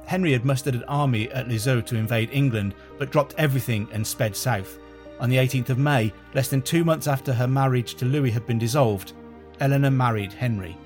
[0.05, 4.35] Henry had mustered an army at Lisieux to invade England, but dropped everything and sped
[4.35, 4.79] south.
[5.19, 8.45] On the 18th of May, less than two months after her marriage to Louis had
[8.45, 9.13] been dissolved,
[9.59, 10.77] Eleanor married Henry.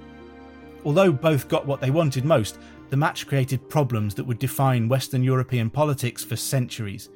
[0.85, 5.23] Although both got what they wanted most, the match created problems that would define Western
[5.23, 7.09] European politics for centuries.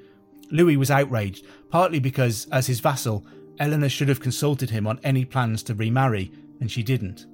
[0.53, 3.25] Louis was outraged, partly because, as his vassal,
[3.59, 7.25] Eleanor should have consulted him on any plans to remarry, and she didn't.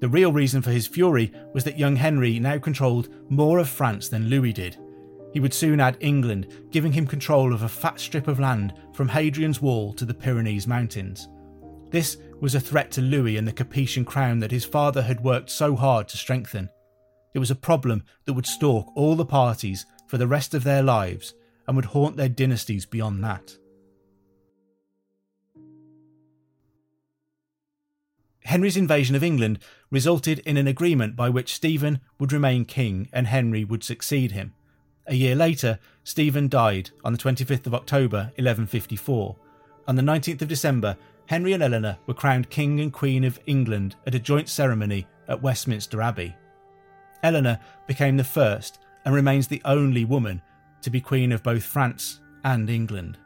[0.00, 4.08] The real reason for his fury was that young Henry now controlled more of France
[4.08, 4.76] than Louis did.
[5.32, 9.08] He would soon add England, giving him control of a fat strip of land from
[9.08, 11.28] Hadrian's Wall to the Pyrenees Mountains.
[11.90, 15.50] This was a threat to Louis and the Capetian crown that his father had worked
[15.50, 16.68] so hard to strengthen.
[17.34, 20.82] It was a problem that would stalk all the parties for the rest of their
[20.82, 21.34] lives
[21.66, 23.56] and would haunt their dynasties beyond that.
[28.44, 29.58] Henry's invasion of England
[29.90, 34.52] resulted in an agreement by which Stephen would remain king and Henry would succeed him.
[35.06, 39.36] A year later, Stephen died on the 25th of October 1154.
[39.88, 40.96] On the 19th of December,
[41.26, 45.42] Henry and Eleanor were crowned King and Queen of England at a joint ceremony at
[45.42, 46.34] Westminster Abbey.
[47.22, 50.42] Eleanor became the first and remains the only woman
[50.84, 53.18] to be Queen of both France and England.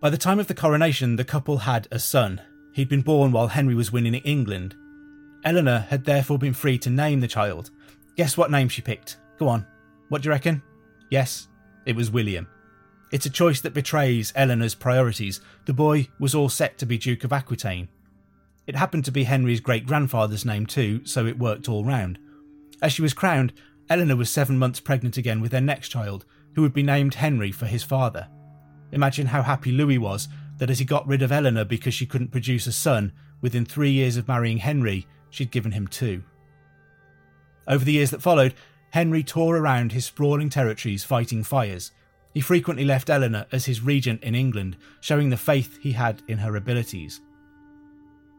[0.00, 2.40] By the time of the coronation, the couple had a son.
[2.72, 4.74] He'd been born while Henry was winning in England.
[5.44, 7.70] Eleanor had therefore been free to name the child.
[8.16, 9.16] Guess what name she picked?
[9.38, 9.66] Go on.
[10.08, 10.62] What do you reckon?
[11.10, 11.48] Yes,
[11.86, 12.46] it was William.
[13.12, 15.40] It's a choice that betrays Eleanor's priorities.
[15.64, 17.88] The boy was all set to be Duke of Aquitaine.
[18.66, 22.18] It happened to be Henry's great grandfather's name too, so it worked all round.
[22.82, 23.52] As she was crowned,
[23.88, 27.52] Eleanor was seven months pregnant again with their next child, who would be named Henry
[27.52, 28.28] for his father.
[28.92, 32.32] Imagine how happy Louis was that as he got rid of Eleanor because she couldn't
[32.32, 36.22] produce a son, within three years of marrying Henry, she'd given him two.
[37.68, 38.54] Over the years that followed,
[38.90, 41.92] Henry tore around his sprawling territories fighting fires.
[42.32, 46.38] He frequently left Eleanor as his regent in England, showing the faith he had in
[46.38, 47.20] her abilities.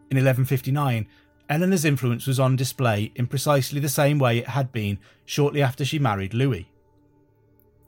[0.10, 1.06] In 1159,
[1.50, 5.86] Eleanor's influence was on display in precisely the same way it had been shortly after
[5.86, 6.70] she married Louis.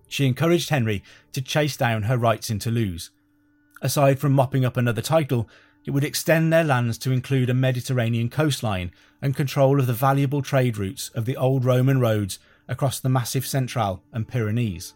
[0.08, 3.12] She encouraged Henry to chase down her rights in Toulouse.
[3.82, 5.48] Aside from mopping up another title,
[5.86, 8.92] it would extend their lands to include a Mediterranean coastline
[9.22, 13.48] and control of the valuable trade routes of the old Roman roads across the Massif
[13.48, 14.94] Central and Pyrenees.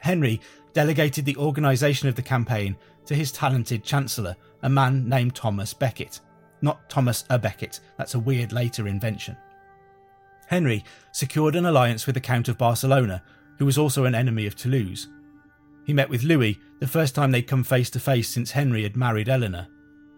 [0.00, 0.40] Henry
[0.72, 6.20] delegated the organisation of the campaign to his talented chancellor, a man named Thomas Becket.
[6.60, 9.36] Not Thomas a Becket, that's a weird later invention.
[10.46, 13.22] Henry secured an alliance with the Count of Barcelona,
[13.58, 15.08] who was also an enemy of Toulouse.
[15.84, 18.96] He met with Louis the first time they'd come face to face since Henry had
[18.96, 19.68] married Eleanor.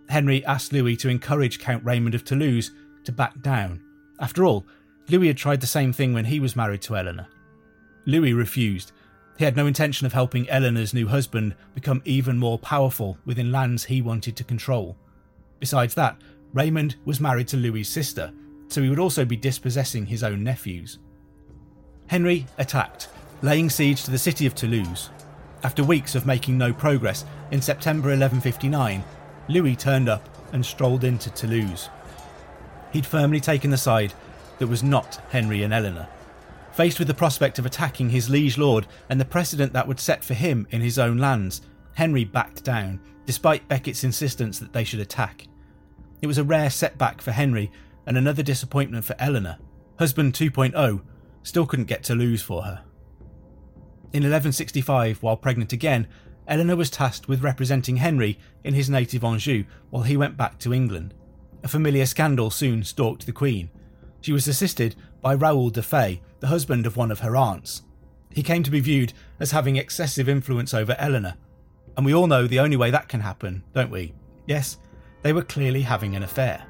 [0.09, 2.71] Henry asked Louis to encourage Count Raymond of Toulouse
[3.05, 3.81] to back down.
[4.19, 4.67] After all,
[5.09, 7.29] Louis had tried the same thing when he was married to Eleanor.
[8.07, 8.93] Louis refused.
[9.39, 13.85] He had no intention of helping Eleanor's new husband become even more powerful within lands
[13.85, 14.97] he wanted to control.
[15.61, 16.17] Besides that,
[16.53, 18.33] Raymond was married to Louis's sister,
[18.69, 20.99] so he would also be dispossessing his own nephews.
[22.09, 23.09] Henry attacked,
[23.43, 25.11] laying siege to the city of Toulouse.
[25.63, 29.05] After weeks of making no progress, in September 1159,
[29.49, 31.89] Louis turned up and strolled into Toulouse.
[32.93, 34.13] He'd firmly taken the side
[34.59, 36.09] that was not Henry and Eleanor.
[36.73, 40.25] Faced with the prospect of attacking his liege lord and the precedent that would set
[40.25, 41.63] for him in his own lands,
[41.95, 45.47] Henry backed down, despite Becket's insistence that they should attack.
[46.23, 47.71] It was a rare setback for Henry
[48.07, 49.59] and another disappointment for Eleanor.
[49.99, 51.03] Husband 2.0
[51.43, 52.83] still couldn't get Toulouse for her.
[54.13, 56.09] In 1165, while pregnant again,
[56.49, 60.75] Eleanor was tasked with representing Henry in his native Anjou while he went back to
[60.75, 61.15] England.
[61.63, 63.71] A familiar scandal soon stalked the Queen.
[64.21, 67.83] She was assisted by Raoul de Fay, the husband of one of her aunts.
[68.33, 71.35] He came to be viewed as having excessive influence over Eleanor,
[71.97, 74.15] and we all know the only way that can happen, don't we?
[74.47, 74.79] Yes,
[75.23, 76.67] they were clearly having an affair.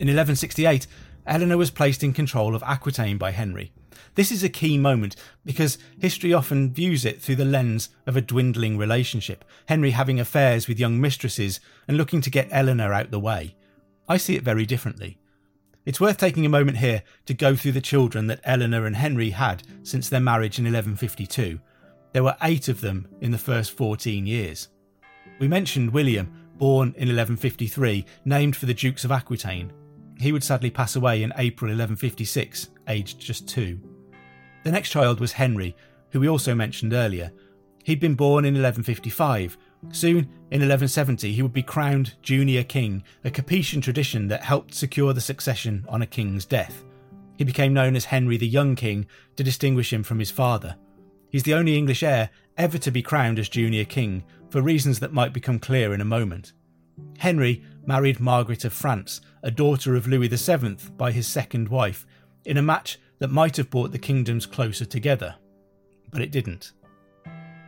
[0.00, 0.86] In 1168,
[1.26, 3.72] Eleanor was placed in control of Aquitaine by Henry.
[4.14, 8.20] This is a key moment because history often views it through the lens of a
[8.20, 13.20] dwindling relationship, Henry having affairs with young mistresses and looking to get Eleanor out the
[13.20, 13.56] way.
[14.08, 15.18] I see it very differently.
[15.84, 19.30] It's worth taking a moment here to go through the children that Eleanor and Henry
[19.30, 21.60] had since their marriage in 1152.
[22.12, 24.68] There were eight of them in the first 14 years.
[25.38, 29.72] We mentioned William, born in 1153, named for the Dukes of Aquitaine.
[30.18, 33.80] He would sadly pass away in April 1156, aged just two.
[34.64, 35.76] The next child was Henry,
[36.10, 37.30] who we also mentioned earlier.
[37.84, 39.56] He'd been born in 1155.
[39.92, 40.18] Soon,
[40.50, 45.20] in 1170, he would be crowned junior king, a Capetian tradition that helped secure the
[45.20, 46.84] succession on a king's death.
[47.36, 50.74] He became known as Henry the Young King to distinguish him from his father.
[51.30, 55.12] He's the only English heir ever to be crowned as junior king, for reasons that
[55.12, 56.52] might become clear in a moment.
[57.18, 62.06] Henry married Margaret of France, a daughter of Louis VII by his second wife,
[62.44, 65.36] in a match that might have brought the kingdoms closer together.
[66.10, 66.72] But it didn't.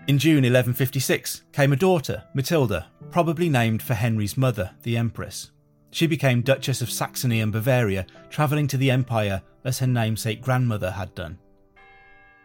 [0.07, 5.51] In June 1156 came a daughter, Matilda, probably named for Henry's mother, the Empress.
[5.91, 10.93] She became Duchess of Saxony and Bavaria, travelling to the Empire as her namesake grandmother
[10.93, 11.39] had done.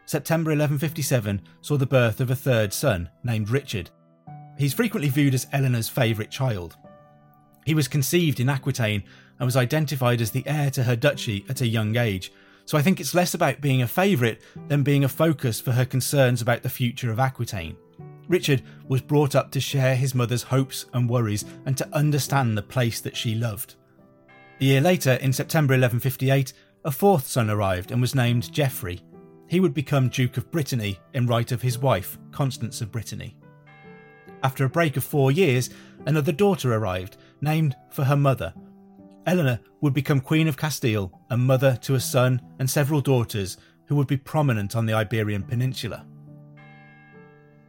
[0.05, 3.89] September 1157 saw the birth of a third son, named Richard.
[4.57, 6.77] He's frequently viewed as Eleanor's favourite child.
[7.65, 9.03] He was conceived in Aquitaine
[9.39, 12.31] and was identified as the heir to her duchy at a young age,
[12.65, 15.85] so I think it's less about being a favourite than being a focus for her
[15.85, 17.75] concerns about the future of Aquitaine.
[18.27, 22.63] Richard was brought up to share his mother's hopes and worries and to understand the
[22.63, 23.75] place that she loved.
[24.61, 26.53] A year later, in September 1158,
[26.85, 29.01] a fourth son arrived and was named Geoffrey.
[29.47, 33.35] He would become Duke of Brittany in right of his wife, Constance of Brittany.
[34.43, 35.69] After a break of four years,
[36.05, 38.53] another daughter arrived, named for her mother,
[39.25, 43.57] Eleanor would become Queen of Castile and mother to a son and several daughters
[43.87, 46.05] who would be prominent on the Iberian Peninsula.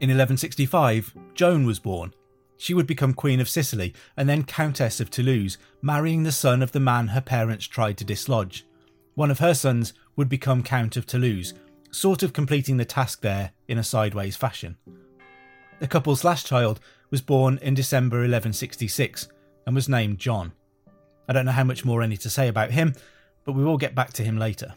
[0.00, 2.12] In 1165, Joan was born.
[2.58, 6.72] She would become Queen of Sicily and then Countess of Toulouse, marrying the son of
[6.72, 8.66] the man her parents tried to dislodge.
[9.14, 11.54] One of her sons would become Count of Toulouse,
[11.90, 14.76] sort of completing the task there in a sideways fashion.
[15.78, 19.28] The couple's last child was born in December 1166
[19.66, 20.52] and was named John.
[21.28, 22.94] I don't know how much more I need to say about him,
[23.44, 24.74] but we will get back to him later.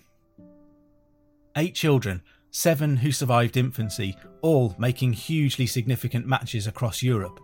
[1.55, 2.21] Eight children,
[2.51, 7.39] seven who survived infancy, all making hugely significant matches across Europe.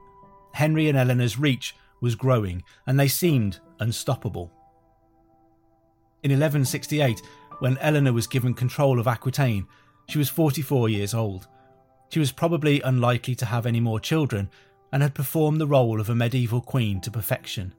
[0.54, 4.52] Henry and Eleanor's reach was growing, and they seemed unstoppable.
[6.24, 7.22] In 1168,
[7.60, 9.68] when Eleanor was given control of Aquitaine,
[10.10, 11.48] she was 44 years old.
[12.10, 14.50] She was probably unlikely to have any more children
[14.92, 17.74] and had performed the role of a medieval queen to perfection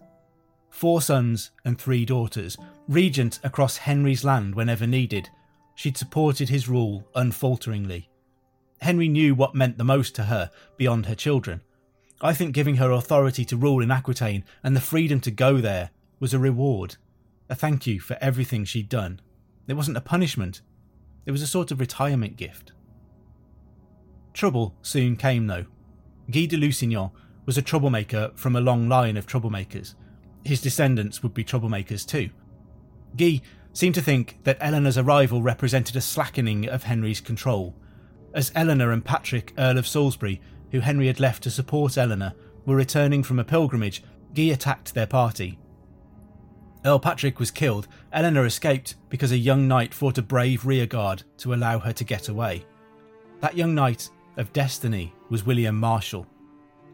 [0.77, 5.31] four sons and three daughters, regent across Henry's land whenever needed.
[5.75, 8.09] She'd supported his rule unfalteringly.
[8.83, 11.63] Henry knew what meant the most to her beyond her children.
[12.21, 15.91] I think giving her authority to rule in Aquitaine and the freedom to go there
[16.21, 16.97] was a reward,
[17.49, 19.21] a thank you for everything she'd done.
[19.67, 20.61] It wasn't a punishment,
[21.25, 22.73] it was a sort of retirement gift.
[24.37, 25.65] Trouble soon came, though.
[26.31, 27.11] Guy de Lusignan
[27.47, 29.95] was a troublemaker from a long line of troublemakers
[30.47, 32.31] his descendants would be troublemakers too.
[33.17, 33.41] Guy
[33.73, 37.75] seemed to think that Eleanor's arrival represented a slackening of Henry's control.
[38.33, 42.35] As Eleanor and Patrick, Earl of Salisbury, who Henry had left to support Eleanor,
[42.65, 44.03] were returning from a pilgrimage,
[44.35, 45.59] Guy attacked their party.
[46.85, 51.53] Earl Patrick was killed, Eleanor escaped because a young knight fought a brave rearguard to
[51.55, 52.65] allow her to get away.
[53.41, 56.27] That young knight of destiny was William Marshall.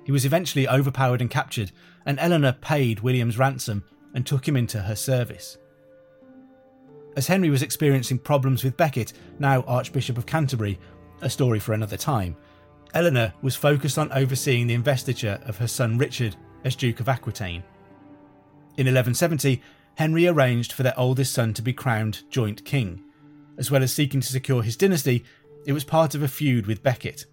[0.05, 1.73] He was eventually overpowered and captured,
[2.07, 3.85] and Eleanor paid William's ransom
[4.15, 5.59] and took him into her service.
[7.17, 10.79] As Henry was experiencing problems with Becket, now Archbishop of Canterbury,
[11.21, 12.37] a story for another time,
[12.95, 17.63] Eleanor was focused on overseeing the investiture of her son Richard as Duke of Aquitaine.
[18.77, 19.63] In 1170,
[19.95, 23.03] Henry arranged for their oldest son to be crowned joint king.
[23.59, 25.25] As well as seeking to secure his dynasty,
[25.67, 27.27] it was part of a feud with Becket,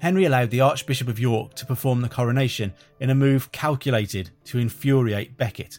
[0.00, 4.58] Henry allowed the Archbishop of York to perform the coronation in a move calculated to
[4.58, 5.78] infuriate Becket.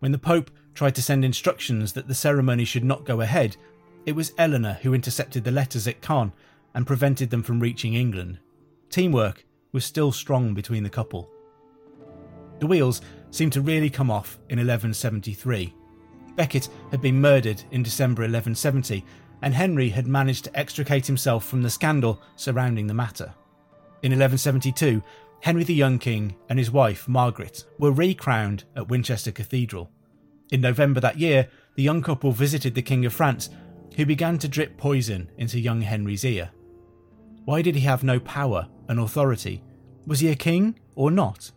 [0.00, 3.56] When the Pope tried to send instructions that the ceremony should not go ahead,
[4.04, 6.32] it was Eleanor who intercepted the letters at Caen
[6.74, 8.38] and prevented them from reaching England.
[8.90, 11.30] Teamwork was still strong between the couple.
[12.58, 13.00] The wheels
[13.30, 15.74] seemed to really come off in 1173.
[16.36, 19.04] Becket had been murdered in December 1170,
[19.40, 23.32] and Henry had managed to extricate himself from the scandal surrounding the matter.
[24.04, 25.02] In 1172,
[25.40, 29.90] Henry the Young King and his wife, Margaret, were recrowned at Winchester Cathedral.
[30.52, 33.48] In November that year, the young couple visited the King of France,
[33.96, 36.50] who began to drip poison into young Henry's ear.
[37.46, 39.62] Why did he have no power and authority?
[40.06, 41.50] Was he a king or not?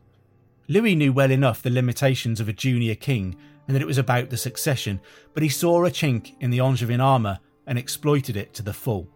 [0.70, 3.36] Louis knew well enough the limitations of a junior king
[3.68, 5.02] and that it was about the succession,
[5.34, 9.10] but he saw a chink in the Angevin armour and exploited it to the full.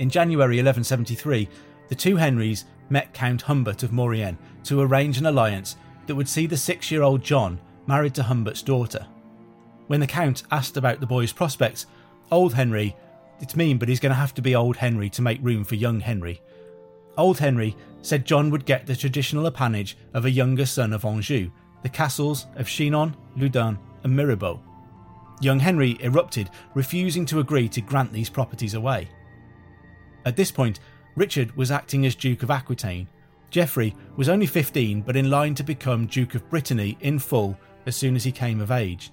[0.00, 1.46] In January 1173,
[1.88, 5.76] the two Henrys met Count Humbert of Maurienne to arrange an alliance
[6.06, 9.06] that would see the six year old John married to Humbert's daughter.
[9.88, 11.84] When the Count asked about the boy's prospects,
[12.30, 12.96] old Henry,
[13.40, 15.74] it's mean, but he's going to have to be old Henry to make room for
[15.74, 16.40] young Henry.
[17.18, 21.50] Old Henry said John would get the traditional appanage of a younger son of Anjou,
[21.82, 24.60] the castles of Chinon, Loudun, and Mirebeau.
[25.42, 29.10] Young Henry erupted, refusing to agree to grant these properties away.
[30.24, 30.80] At this point,
[31.16, 33.08] Richard was acting as Duke of Aquitaine.
[33.50, 37.96] Geoffrey was only 15 but in line to become Duke of Brittany in full as
[37.96, 39.10] soon as he came of age.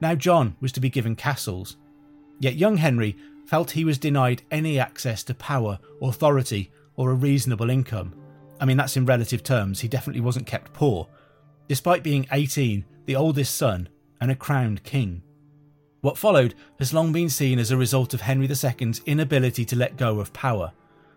[0.00, 1.76] Now John was to be given castles.
[2.40, 3.16] Yet young Henry
[3.46, 8.14] felt he was denied any access to power, authority, or a reasonable income.
[8.60, 11.08] I mean, that's in relative terms, he definitely wasn't kept poor,
[11.68, 13.88] despite being 18, the oldest son,
[14.20, 15.22] and a crowned king.
[16.02, 19.96] What followed has long been seen as a result of Henry II's inability to let
[19.96, 20.72] go of power.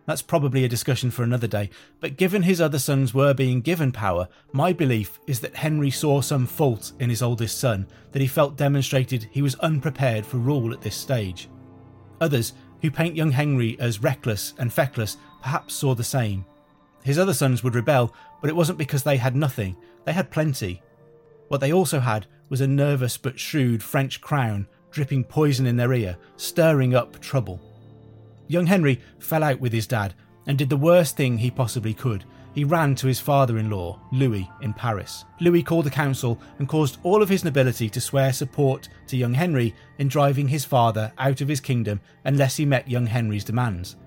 [0.06, 3.92] That's probably a discussion for another day, but given his other sons were being given
[3.92, 8.28] power, my belief is that Henry saw some fault in his oldest son that he
[8.28, 11.50] felt demonstrated he was unprepared for rule at this stage.
[12.22, 16.46] Others, who paint young Henry as reckless and feckless, perhaps saw the same.
[17.04, 20.84] His other sons would rebel, but it wasn't because they had nothing, they had plenty.
[21.48, 25.94] What they also had was a nervous but shrewd French crown dripping poison in their
[25.94, 27.60] ear, stirring up trouble.
[28.48, 30.14] Young Henry fell out with his dad
[30.48, 32.24] and did the worst thing he possibly could.
[32.54, 35.26] He ran to his father in law, Louis, in Paris.
[35.42, 39.34] Louis called a council and caused all of his nobility to swear support to young
[39.34, 43.98] Henry in driving his father out of his kingdom unless he met young Henry's demands.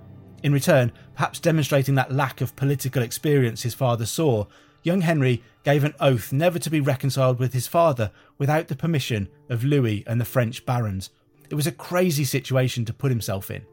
[0.43, 4.47] In return, perhaps demonstrating that lack of political experience his father saw,
[4.83, 9.29] young Henry gave an oath never to be reconciled with his father without the permission
[9.49, 11.11] of Louis and the French barons.
[11.51, 13.65] It was a crazy situation to put himself in.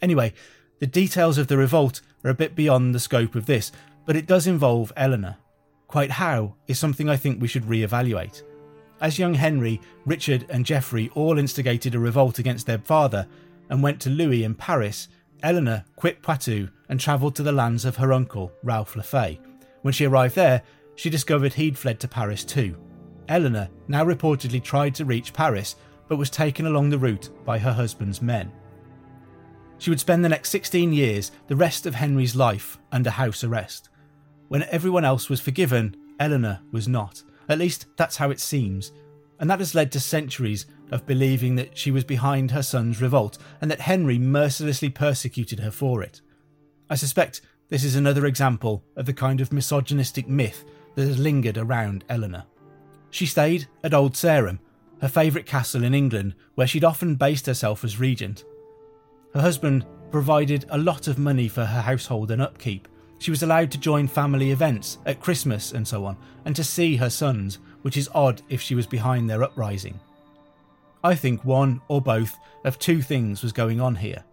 [0.00, 0.32] Anyway,
[0.78, 3.72] the details of the revolt are a bit beyond the scope of this,
[4.06, 5.36] but it does involve Eleanor.
[5.86, 8.42] Quite how is something I think we should re-evaluate.
[9.00, 13.26] As young Henry, Richard, and Geoffrey all instigated a revolt against their father
[13.70, 15.08] and went to Louis in Paris,
[15.42, 19.40] Eleanor quit Poitou and travelled to the lands of her uncle, Ralph Le Fay.
[19.82, 20.62] When she arrived there,
[20.94, 22.76] she discovered he'd fled to Paris too.
[23.28, 25.76] Eleanor now reportedly tried to reach Paris,
[26.08, 28.50] but was taken along the route by her husband's men.
[29.78, 33.90] She would spend the next 16 years, the rest of Henry's life, under house arrest.
[34.48, 37.22] When everyone else was forgiven, Eleanor was not.
[37.48, 38.92] At least that's how it seems.
[39.38, 43.38] And that has led to centuries of believing that she was behind her son's revolt
[43.60, 46.22] and that Henry mercilessly persecuted her for it.
[46.90, 50.64] I suspect this is another example of the kind of misogynistic myth
[50.94, 52.44] that has lingered around Eleanor.
[53.10, 54.58] She stayed at Old Sarum,
[55.00, 58.44] her favourite castle in England, where she'd often based herself as regent.
[59.34, 62.88] Her husband provided a lot of money for her household and upkeep.
[63.18, 66.16] She was allowed to join family events at Christmas and so on,
[66.46, 70.00] and to see her sons, which is odd if she was behind their uprising.
[71.04, 74.24] I think one or both of two things was going on here.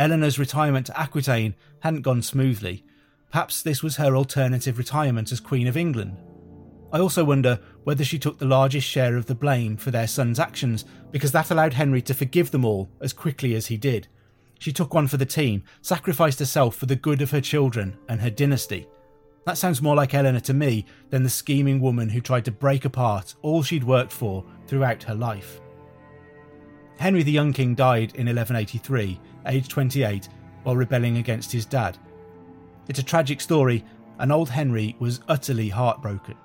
[0.00, 2.84] Eleanor's retirement to Aquitaine hadn't gone smoothly.
[3.30, 6.16] Perhaps this was her alternative retirement as Queen of England.
[6.92, 10.40] I also wonder whether she took the largest share of the blame for their son's
[10.40, 14.08] actions because that allowed Henry to forgive them all as quickly as he did
[14.60, 18.20] she took one for the team, sacrificed herself for the good of her children and
[18.20, 18.86] her dynasty.
[19.46, 22.84] That sounds more like Eleanor to me than the scheming woman who tried to break
[22.84, 25.60] apart all she'd worked for throughout her life.
[26.98, 30.28] Henry the Young King died in 1183, aged 28,
[30.62, 31.96] while rebelling against his dad.
[32.88, 33.84] It's a tragic story,
[34.18, 36.36] and old Henry was utterly heartbroken.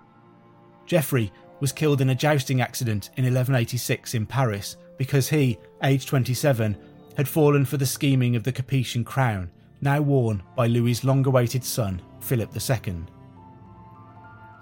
[0.85, 6.77] Geoffrey was killed in a jousting accident in 1186 in Paris because he, aged 27,
[7.17, 9.49] had fallen for the scheming of the Capetian crown,
[9.81, 13.03] now worn by Louis's long awaited son, Philip II.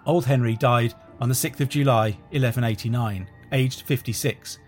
[0.05, 4.59] Old Henry died on the 6th of July 1189, aged 56.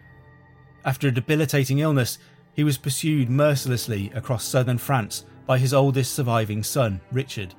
[0.86, 2.20] After a debilitating illness,
[2.56, 7.54] he was pursued mercilessly across southern France by his oldest surviving son, Richard.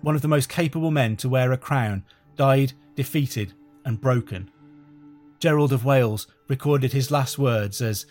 [0.00, 2.04] One of the most capable men to wear a crown,
[2.36, 3.52] died defeated
[3.84, 4.50] and broken.
[5.40, 8.06] Gerald of Wales recorded his last words as,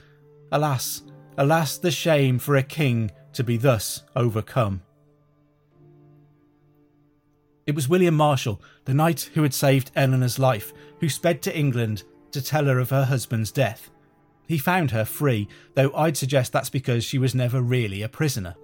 [0.51, 1.03] Alas,
[1.37, 4.81] Alas, the shame for a king to be thus overcome.
[7.65, 12.03] It was William Marshall, the knight who had saved Eleanor's life, who sped to England
[12.31, 13.89] to tell her of her husband's death.
[14.47, 18.55] He found her free, though I'd suggest that's because she was never really a prisoner.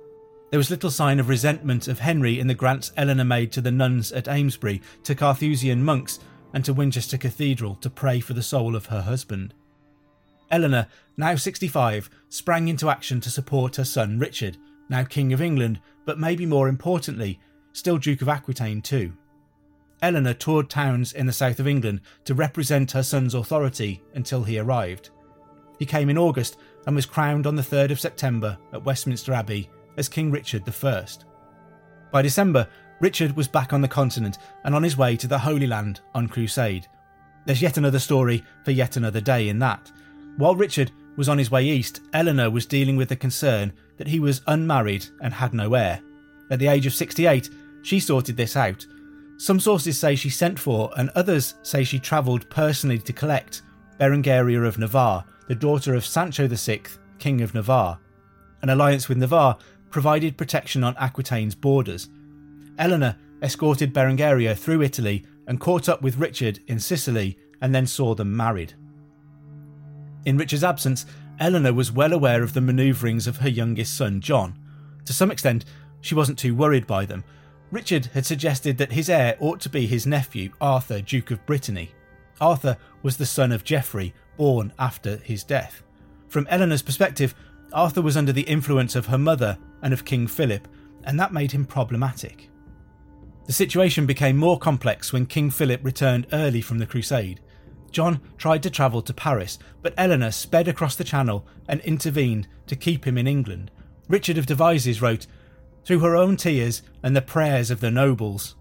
[0.49, 3.71] There was little sign of resentment of Henry in the grants Eleanor made to the
[3.71, 6.19] nuns at Amesbury, to Carthusian monks,
[6.53, 9.53] and to Winchester Cathedral to pray for the soul of her husband.
[10.51, 14.57] Eleanor, now 65, sprang into action to support her son Richard,
[14.87, 17.39] now King of England, but maybe more importantly,
[17.73, 19.13] still Duke of Aquitaine too.
[20.03, 24.59] Eleanor toured towns in the south of England to represent her son's authority until he
[24.59, 25.09] arrived.
[25.83, 26.55] He came in August
[26.87, 31.05] and was crowned on the 3rd of September at Westminster Abbey as King Richard I.
[32.09, 32.69] By December,
[33.01, 36.29] Richard was back on the continent and on his way to the Holy Land on
[36.29, 36.87] crusade.
[37.45, 39.91] There's yet another story for yet another day in that,
[40.37, 44.21] while Richard was on his way east, Eleanor was dealing with the concern that he
[44.21, 45.99] was unmarried and had no heir.
[46.49, 47.49] At the age of 68,
[47.81, 48.85] she sorted this out.
[49.35, 53.63] Some sources say she sent for, and others say she travelled personally to collect,
[53.99, 56.81] Berengaria of Navarre, the daughter of Sancho VI,
[57.19, 57.99] King of Navarre.
[58.61, 59.57] An alliance with Navarre
[59.89, 62.09] provided protection on Aquitaine's borders.
[62.77, 68.15] Eleanor escorted Berengaria through Italy and caught up with Richard in Sicily and then saw
[68.15, 68.73] them married.
[70.25, 71.05] In Richard's absence,
[71.39, 74.57] Eleanor was well aware of the manoeuvrings of her youngest son, John.
[75.05, 75.65] To some extent,
[76.01, 77.23] she wasn't too worried by them.
[77.71, 81.91] Richard had suggested that his heir ought to be his nephew, Arthur, Duke of Brittany.
[82.39, 85.83] Arthur was the son of Geoffrey, born after his death.
[86.27, 87.35] From Eleanor's perspective,
[87.71, 90.67] Arthur was under the influence of her mother and of King Philip,
[91.03, 92.49] and that made him problematic.
[93.45, 97.41] The situation became more complex when King Philip returned early from the crusade.
[97.91, 102.75] John tried to travel to Paris, but Eleanor sped across the Channel and intervened to
[102.75, 103.69] keep him in England.
[104.07, 105.27] Richard of Devizes wrote,
[105.85, 108.55] Through her own tears and the prayers of the nobles.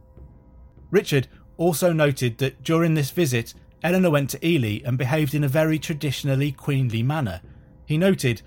[0.91, 5.49] Richard also noted that during this visit, Eleanor went to Ely and behaved in a
[5.49, 7.41] very traditionally queenly manner.
[7.85, 8.43] He noted,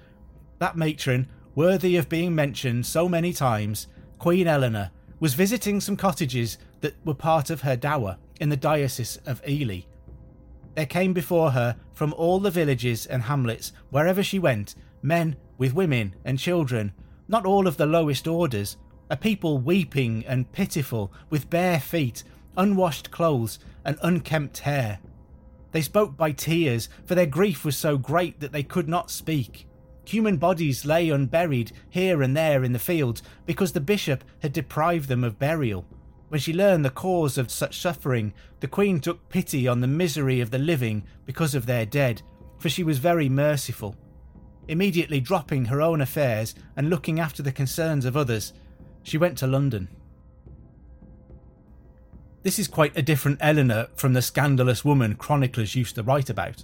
[0.59, 6.57] That matron, worthy of being mentioned so many times, Queen Eleanor, was visiting some cottages
[6.81, 9.81] that were part of her dower in the diocese of Ely.
[10.75, 15.73] There came before her from all the villages and hamlets, wherever she went, men with
[15.73, 16.93] women and children,
[17.27, 18.77] not all of the lowest orders,
[19.09, 22.23] a people weeping and pitiful, with bare feet,
[22.57, 24.99] unwashed clothes, and unkempt hair.
[25.75, 29.67] They spoke by tears, for their grief was so great that they could not speak.
[30.05, 35.09] Human bodies lay unburied here and there in the fields because the bishop had deprived
[35.09, 35.85] them of burial.
[36.29, 40.39] When she learned the cause of such suffering, the queen took pity on the misery
[40.39, 42.21] of the living because of their dead,
[42.57, 43.97] for she was very merciful.
[44.69, 48.53] Immediately dropping her own affairs and looking after the concerns of others,
[49.03, 49.89] she went to London.
[52.45, 56.63] This is quite a different Eleanor from the scandalous woman chroniclers used to write about.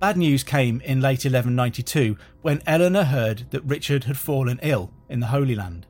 [0.00, 5.20] Bad news came in late 1192 when Eleanor heard that Richard had fallen ill in
[5.20, 5.86] the Holy Land.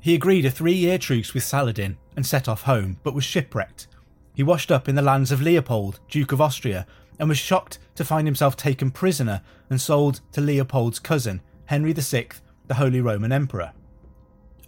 [0.00, 3.86] He agreed a three year truce with Saladin and set off home, but was shipwrecked.
[4.34, 6.86] He washed up in the lands of Leopold, Duke of Austria,
[7.18, 12.28] and was shocked to find himself taken prisoner and sold to Leopold's cousin, Henry VI,
[12.66, 13.72] the Holy Roman Emperor.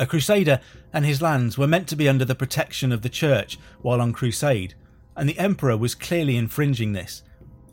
[0.01, 0.61] A crusader
[0.93, 4.13] and his lands were meant to be under the protection of the church while on
[4.13, 4.75] crusade,
[5.17, 7.23] and the emperor was clearly infringing this.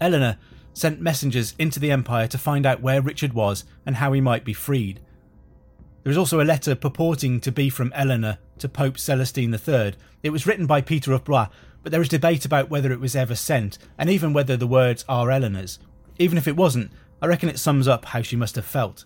[0.02, 0.38] Eleanor
[0.74, 4.44] sent messengers into the empire to find out where Richard was and how he might
[4.44, 5.00] be freed.
[6.04, 9.94] There is also a letter purporting to be from Eleanor to Pope Celestine III.
[10.22, 11.48] It was written by Peter of Blois,
[11.82, 15.06] but there is debate about whether it was ever sent, and even whether the words
[15.08, 15.80] are Eleanor's.
[16.18, 19.06] Even if it wasn't, I reckon it sums up how she must have felt.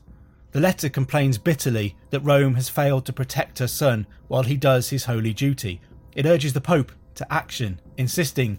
[0.52, 4.90] The letter complains bitterly that Rome has failed to protect her son while he does
[4.90, 5.80] his holy duty.
[6.16, 8.58] It urges the Pope to action, insisting,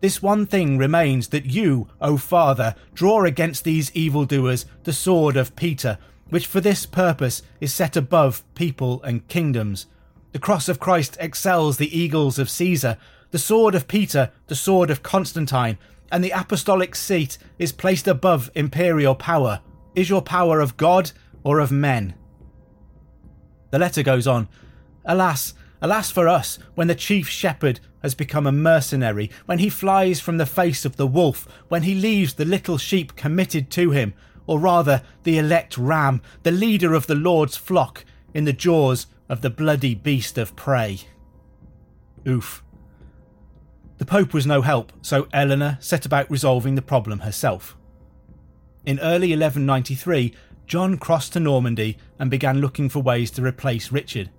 [0.00, 5.54] This one thing remains that you, O Father, draw against these evildoers the sword of
[5.54, 5.98] Peter,
[6.30, 9.86] which for this purpose is set above people and kingdoms.
[10.32, 12.96] The cross of Christ excels the eagles of Caesar,
[13.32, 15.76] the sword of Peter, the sword of Constantine,
[16.10, 19.60] and the apostolic seat is placed above imperial power
[19.94, 21.12] is your power of God
[21.44, 22.14] or of men?
[23.70, 24.48] The letter goes on
[25.04, 30.20] Alas, alas for us, when the chief shepherd has become a mercenary, when he flies
[30.20, 34.14] from the face of the wolf, when he leaves the little sheep committed to him,
[34.46, 39.40] or rather the elect ram, the leader of the Lord's flock, in the jaws of
[39.40, 41.00] the bloody beast of prey.
[42.26, 42.62] Oof.
[43.98, 47.76] The Pope was no help, so Eleanor set about resolving the problem herself.
[48.84, 50.34] In early 1193,
[50.66, 54.30] John crossed to Normandy and began looking for ways to replace Richard.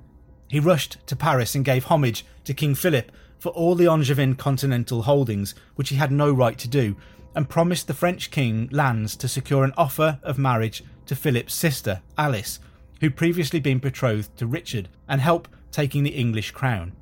[0.50, 5.04] He rushed to Paris and gave homage to King Philip for all the Angevin continental
[5.04, 6.98] holdings, which he had no right to do,
[7.36, 12.02] and promised the French king lands to secure an offer of marriage to Philip's sister,
[12.18, 12.60] Alice,
[13.00, 16.94] who'd previously been betrothed to Richard, and help taking the English crown.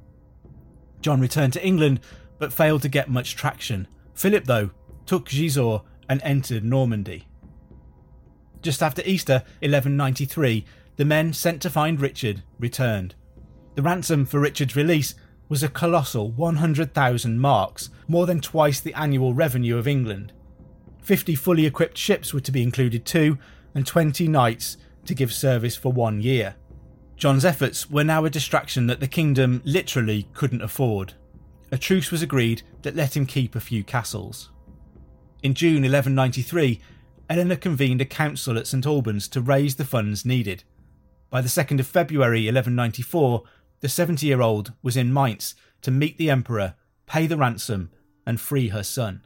[1.02, 2.00] John returned to England
[2.38, 3.88] but failed to get much traction.
[4.14, 4.72] Philip, though,
[5.06, 7.28] took Gisors and entered Normandy.
[8.62, 10.66] Just after Easter 1193,
[10.98, 13.16] the men sent to find Richard returned.
[13.76, 15.16] The ransom for Richard's release
[15.50, 20.32] was a colossal 100,000 marks, more than twice the annual revenue of England.
[21.02, 23.38] 50 fully equipped ships were to be included too,
[23.74, 26.56] and 20 knights to give service for one year.
[27.18, 31.14] John's efforts were now a distraction that the kingdom literally couldn't afford.
[31.72, 34.50] A truce was agreed that let him keep a few castles.
[35.44, 36.80] In June 1193,
[37.32, 40.66] Eleanor convened a council at St Albans to raise the funds needed.
[41.30, 43.44] By the 2nd of February 1194,
[43.80, 46.74] the 70 year old was in Mainz to meet the emperor,
[47.06, 47.90] pay the ransom,
[48.26, 49.22] and free her son.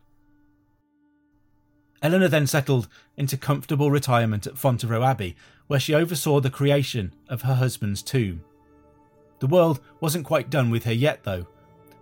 [2.04, 2.88] Eleanor then settled
[3.18, 5.36] into comfortable retirement at Fontevraud Abbey,
[5.66, 8.44] where she oversaw the creation of her husband's tomb.
[9.40, 11.48] The world wasn't quite done with her yet, though.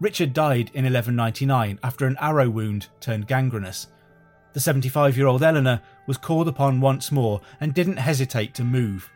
[0.02, 3.88] Richard died in 1199 after an arrow wound turned gangrenous.
[4.54, 9.10] The 75 year old Eleanor was called upon once more and didn't hesitate to move.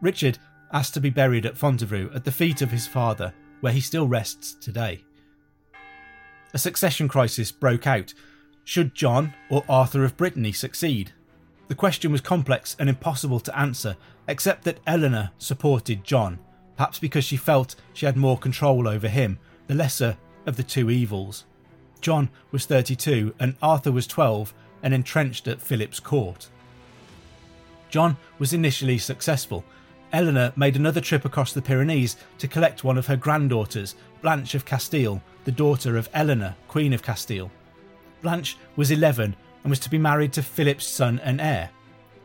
[0.00, 0.38] Richard
[0.72, 4.08] asked to be buried at Fontevraud at the feet of his father, where he still
[4.08, 5.04] rests today.
[6.54, 8.14] A succession crisis broke out.
[8.64, 11.12] Should John or Arthur of Brittany succeed?
[11.68, 13.96] The question was complex and impossible to answer,
[14.28, 16.38] except that Eleanor supported John,
[16.76, 20.16] perhaps because she felt she had more control over him, the lesser
[20.46, 21.44] of the two evils.
[22.00, 24.52] John was 32 and Arthur was 12
[24.82, 26.48] and entrenched at Philip's court.
[27.90, 29.64] John was initially successful.
[30.12, 34.64] Eleanor made another trip across the Pyrenees to collect one of her granddaughters, Blanche of
[34.64, 37.50] Castile, the daughter of Eleanor, Queen of Castile.
[38.22, 41.70] Blanche was 11 and was to be married to Philip's son and heir.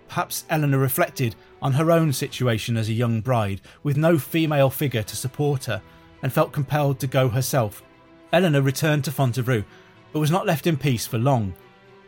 [0.07, 5.03] Perhaps Eleanor reflected on her own situation as a young bride, with no female figure
[5.03, 5.81] to support her,
[6.21, 7.83] and felt compelled to go herself.
[8.31, 9.65] Eleanor returned to Fontevraud,
[10.11, 11.53] but was not left in peace for long.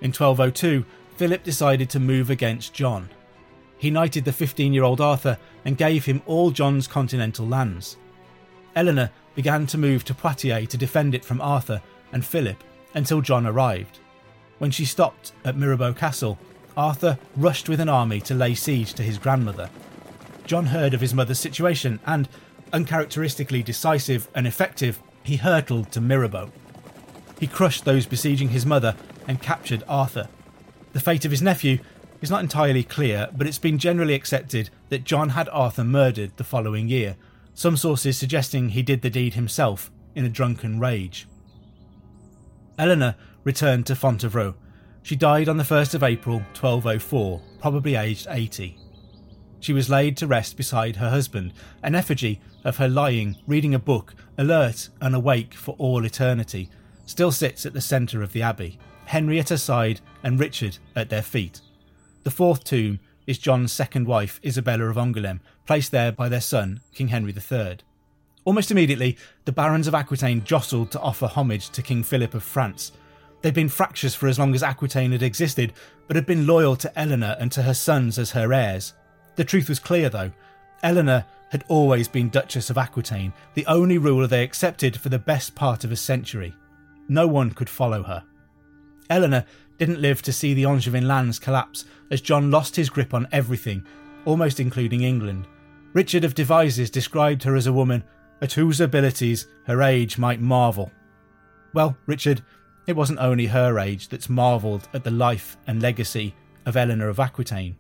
[0.01, 0.85] In 1202,
[1.17, 3.09] Philip decided to move against John.
[3.77, 7.97] He knighted the 15 year old Arthur and gave him all John's continental lands.
[8.75, 11.81] Eleanor began to move to Poitiers to defend it from Arthur
[12.11, 13.99] and Philip until John arrived.
[14.57, 16.37] When she stopped at Mirebeau Castle,
[16.75, 19.69] Arthur rushed with an army to lay siege to his grandmother.
[20.45, 22.27] John heard of his mother's situation and,
[22.73, 26.51] uncharacteristically decisive and effective, he hurtled to Mirebeau.
[27.39, 28.95] He crushed those besieging his mother
[29.30, 30.27] and captured Arthur.
[30.91, 31.77] The fate of his nephew
[32.19, 36.43] is not entirely clear, but it's been generally accepted that John had Arthur murdered the
[36.43, 37.15] following year,
[37.53, 41.27] some sources suggesting he did the deed himself in a drunken rage.
[42.80, 44.55] Eleanor returned to Fontevraud.
[45.03, 48.77] She died on the 1st of April 1204, probably aged 80.
[49.59, 51.53] She was laid to rest beside her husband,
[51.84, 56.67] an effigy of her lying, reading a book, alert and awake for all eternity,
[57.05, 58.80] still sits at the centre of the abbey,
[59.10, 61.62] Her side and Richard at their feet.
[62.24, 66.82] The fourth tomb is John's second wife, Isabella of Angoulême, placed there by their son,
[66.93, 67.78] King Henry III.
[68.45, 72.91] Almost immediately, the barons of Aquitaine jostled to offer homage to King Philip of France.
[73.41, 75.74] They'd been fractious for as long as Aquitaine had existed,
[76.05, 78.93] but had been loyal to Eleanor and to her sons as her heirs.
[79.38, 80.32] The truth was clear, though.
[80.84, 85.55] Eleanor had always been Duchess of Aquitaine, the only ruler they accepted for the best
[85.55, 86.53] part of a century.
[87.07, 88.24] No one could follow her.
[89.10, 89.45] Eleanor
[89.78, 93.86] didn't live to see the Angevin lands collapse as John lost his grip on everything,
[94.26, 95.47] almost including England.
[95.93, 98.03] Richard of Devizes described her as a woman
[98.41, 100.91] at whose abilities her age might marvel.
[101.74, 102.43] Well, Richard,
[102.88, 106.36] it wasn't only her age that's marvelled at the life and legacy
[106.66, 107.78] of Eleanor of Aquitaine.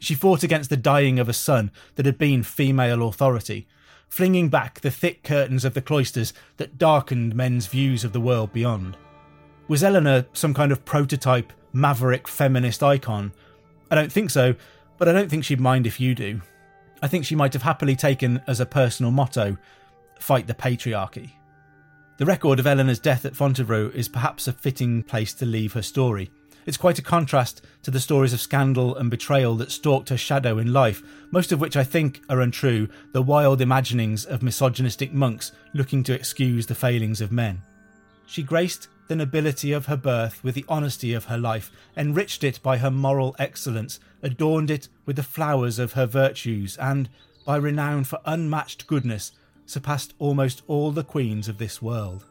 [0.00, 3.66] She fought against the dying of a son that had been female authority,
[4.08, 8.52] flinging back the thick curtains of the cloisters that darkened men's views of the world
[8.52, 8.96] beyond.
[9.68, 13.32] Was Eleanor some kind of prototype maverick feminist icon?
[13.90, 14.54] I don't think so,
[14.96, 16.40] but I don't think she'd mind if you do.
[17.02, 19.58] I think she might have happily taken as a personal motto
[20.18, 21.32] fight the patriarchy.
[22.16, 25.82] The record of Eleanor's death at Fontevraud is perhaps a fitting place to leave her
[25.82, 26.30] story.
[26.64, 30.58] It's quite a contrast to the stories of scandal and betrayal that stalked her shadow
[30.58, 35.52] in life, most of which I think are untrue, the wild imaginings of misogynistic monks
[35.74, 37.62] looking to excuse the failings of men.
[38.26, 42.62] She graced the nobility of her birth with the honesty of her life, enriched it
[42.62, 47.08] by her moral excellence, adorned it with the flowers of her virtues, and,
[47.44, 49.32] by renown for unmatched goodness,
[49.66, 52.24] surpassed almost all the queens of this world.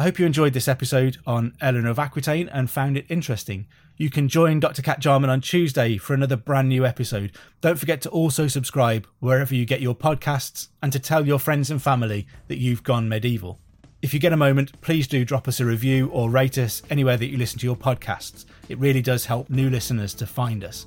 [0.00, 3.66] I hope you enjoyed this episode on Eleanor of Aquitaine and found it interesting.
[3.98, 4.80] You can join Dr.
[4.80, 7.32] Kat Jarman on Tuesday for another brand new episode.
[7.60, 11.70] Don't forget to also subscribe wherever you get your podcasts and to tell your friends
[11.70, 13.58] and family that you've gone medieval.
[14.00, 17.18] If you get a moment, please do drop us a review or rate us anywhere
[17.18, 18.46] that you listen to your podcasts.
[18.70, 20.86] It really does help new listeners to find us.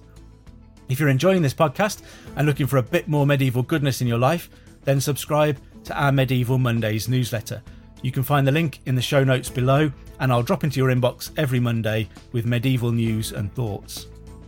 [0.89, 2.01] If you're enjoying this podcast
[2.35, 4.49] and looking for a bit more medieval goodness in your life,
[4.85, 7.61] then subscribe to our Medieval Mondays newsletter.
[8.03, 9.89] You can find the link in the show notes below,
[10.19, 14.07] and I'll drop into your inbox every Monday with medieval news and thoughts.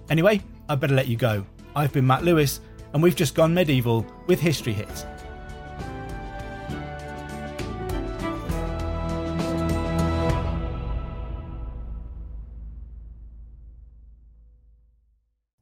[0.09, 1.45] Anyway, I'd better let you go.
[1.73, 2.59] I've been Matt Lewis,
[2.93, 5.14] and we've just gone medieval with History Hit.